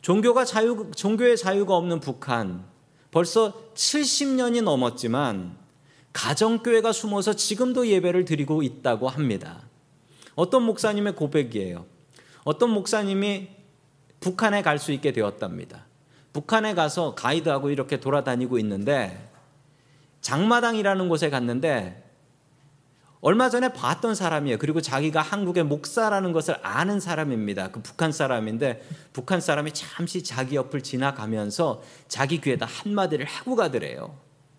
종교가 0.00 0.44
자유, 0.44 0.90
종교의 0.96 1.36
자유가 1.36 1.76
없는 1.76 2.00
북한 2.00 2.64
벌써 3.10 3.72
70년이 3.74 4.62
넘었지만 4.62 5.58
가정교회가 6.12 6.92
숨어서 6.92 7.34
지금도 7.34 7.86
예배를 7.86 8.24
드리고 8.24 8.62
있다고 8.62 9.08
합니다. 9.08 9.62
어떤 10.34 10.62
목사님의 10.62 11.14
고백이에요. 11.14 11.84
어떤 12.44 12.70
목사님이 12.70 13.48
북한에 14.20 14.62
갈 14.62 14.78
수 14.78 14.92
있게 14.92 15.12
되었답니다. 15.12 15.86
북한에 16.32 16.74
가서 16.74 17.14
가이드하고 17.14 17.70
이렇게 17.70 17.98
돌아다니고 17.98 18.58
있는데 18.58 19.30
장마당이라는 20.20 21.08
곳에 21.08 21.30
갔는데 21.30 22.06
얼마 23.22 23.50
전에 23.50 23.72
봤던 23.72 24.14
사람이에요. 24.14 24.56
그리고 24.58 24.80
자기가 24.80 25.20
한국의 25.20 25.64
목사라는 25.64 26.32
것을 26.32 26.56
아는 26.62 27.00
사람입니다. 27.00 27.70
그 27.70 27.82
북한 27.82 28.12
사람인데 28.12 28.82
북한 29.12 29.40
사람이 29.40 29.72
잠시 29.72 30.22
자기 30.24 30.56
옆을 30.56 30.82
지나가면서 30.82 31.82
자기 32.08 32.40
귀에다 32.40 32.64
한마디를 32.64 33.26
하고 33.26 33.56
가더래요. 33.56 34.16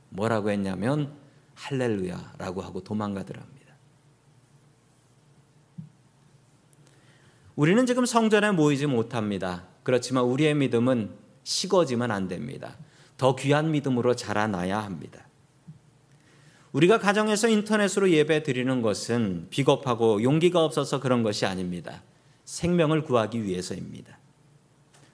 뭐라고 0.09 0.51
했냐면 0.51 1.11
할렐루야라고 1.55 2.61
하고 2.61 2.83
도망가더랍니다. 2.83 3.60
우리는 7.61 7.85
지금 7.85 8.07
성전에 8.07 8.49
모이지 8.49 8.87
못합니다. 8.87 9.65
그렇지만 9.83 10.23
우리의 10.23 10.55
믿음은 10.55 11.11
식어지면 11.43 12.09
안 12.09 12.27
됩니다. 12.27 12.75
더 13.17 13.35
귀한 13.35 13.69
믿음으로 13.69 14.15
자라나야 14.15 14.79
합니다. 14.79 15.27
우리가 16.71 16.97
가정에서 16.97 17.49
인터넷으로 17.49 18.09
예배 18.09 18.41
드리는 18.41 18.81
것은 18.81 19.45
비겁하고 19.51 20.23
용기가 20.23 20.65
없어서 20.65 20.99
그런 20.99 21.21
것이 21.21 21.45
아닙니다. 21.45 22.01
생명을 22.45 23.03
구하기 23.03 23.43
위해서입니다. 23.43 24.17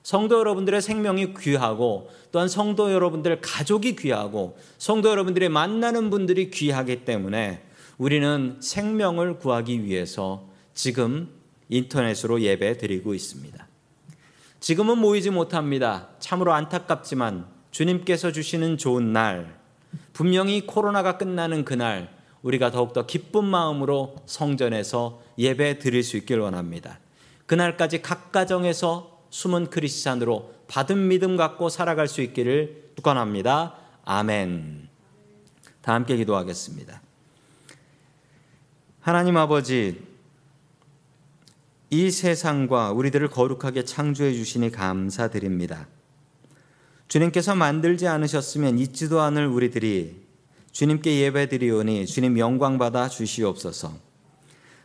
성도 0.02 0.40
여러분들의 0.40 0.82
생명이 0.82 1.34
귀하고 1.34 2.10
또한 2.32 2.48
성도 2.48 2.94
여러분들 2.94 3.42
가족이 3.42 3.98
귀하고 3.98 4.58
성도 4.78 5.10
여러분들의 5.10 5.50
만나는 5.50 6.10
분들이 6.10 6.50
귀하기 6.50 7.04
때문에 7.04 7.62
우리는 7.98 8.56
생명을 8.62 9.38
구하기 9.38 9.84
위해서 9.84 10.48
지금 10.74 11.37
인터넷으로 11.70 12.42
예배 12.42 12.78
드리고 12.78 13.14
있습니다. 13.14 13.68
지금은 14.60 14.98
모이지 14.98 15.30
못합니다. 15.30 16.10
참으로 16.20 16.54
안타깝지만 16.54 17.48
주님께서 17.72 18.32
주시는 18.32 18.78
좋은 18.78 19.14
날, 19.14 19.60
분명히 20.14 20.66
코로나가 20.66 21.18
끝나는 21.18 21.64
그날, 21.64 22.16
우리가 22.42 22.72
더욱더 22.72 23.06
기쁜 23.06 23.46
마음으로 23.46 24.16
성전에서 24.26 25.22
예배 25.38 25.80
드릴 25.80 26.04
수 26.04 26.18
있길 26.18 26.40
원합니다. 26.40 27.00
그날까지 27.46 28.02
각 28.02 28.32
가정에서 28.32 29.26
숨은 29.30 29.70
크리스찬으로 29.70 30.54
받은 30.68 31.08
믿음 31.08 31.38
갖고 31.38 31.70
살아갈 31.70 32.08
수 32.08 32.22
있기를 32.22 32.92
축원합니다. 32.96 33.76
아멘. 34.06 34.90
다 35.82 35.94
함께 35.94 36.18
기도하겠습니다. 36.18 37.02
하나님 39.02 39.38
아버지, 39.38 40.02
이 41.90 42.12
세상과 42.12 42.92
우리들을 42.92 43.30
거룩하게 43.30 43.86
창조해 43.86 44.34
주시니 44.34 44.72
감사드립니다. 44.72 45.88
주님께서 47.08 47.56
만들지 47.56 48.08
않으셨으면 48.08 48.78
있지도 48.80 49.22
않을 49.22 49.48
우리들이 49.48 50.22
주님께 50.74 51.22
예배드리오니 51.22 52.06
주님 52.06 52.38
영광 52.40 52.78
받아 52.78 53.08
주시옵소서. 53.08 53.94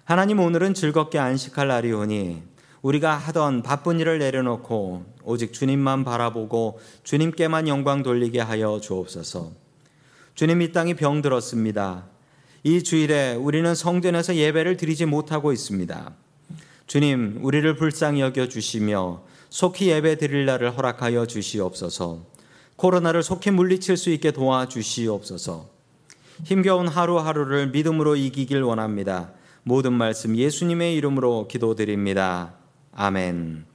하나님 0.04 0.38
오늘은 0.38 0.74
즐겁게 0.74 1.18
안식할 1.18 1.66
날이오니 1.66 2.44
우리가 2.82 3.16
하던 3.16 3.64
바쁜 3.64 3.98
일을 3.98 4.20
내려놓고 4.20 5.04
오직 5.24 5.52
주님만 5.52 6.04
바라보고 6.04 6.78
주님께만 7.02 7.66
영광 7.66 8.04
돌리게 8.04 8.38
하여 8.40 8.78
주옵소서. 8.80 9.50
주님 10.36 10.62
이 10.62 10.70
땅이 10.70 10.94
병들었습니다. 10.94 12.06
이 12.62 12.84
주일에 12.84 13.34
우리는 13.34 13.74
성전에서 13.74 14.36
예배를 14.36 14.76
드리지 14.76 15.06
못하고 15.06 15.52
있습니다. 15.52 16.21
주님, 16.87 17.38
우리를 17.42 17.77
불쌍히 17.77 18.21
여겨 18.21 18.49
주시며 18.49 19.23
속히 19.51 19.88
예배 19.90 20.16
드릴 20.16 20.47
날을 20.47 20.77
허락하여 20.77 21.27
주시옵소서. 21.27 22.27
코로나를 22.77 23.23
속히 23.23 23.51
물리칠 23.51 23.97
수 23.97 24.11
있게 24.11 24.31
도와주시옵소서. 24.33 25.71
힘겨운 26.45 26.88
하루하루를 26.88 27.68
믿음으로 27.68 28.16
이기길 28.16 28.62
원합니다. 28.62 29.33
모든 29.62 29.92
말씀 29.92 30.37
예수님의 30.37 30.97
이름으로 30.97 31.47
기도드립니다. 31.49 32.55
아멘. 32.92 33.71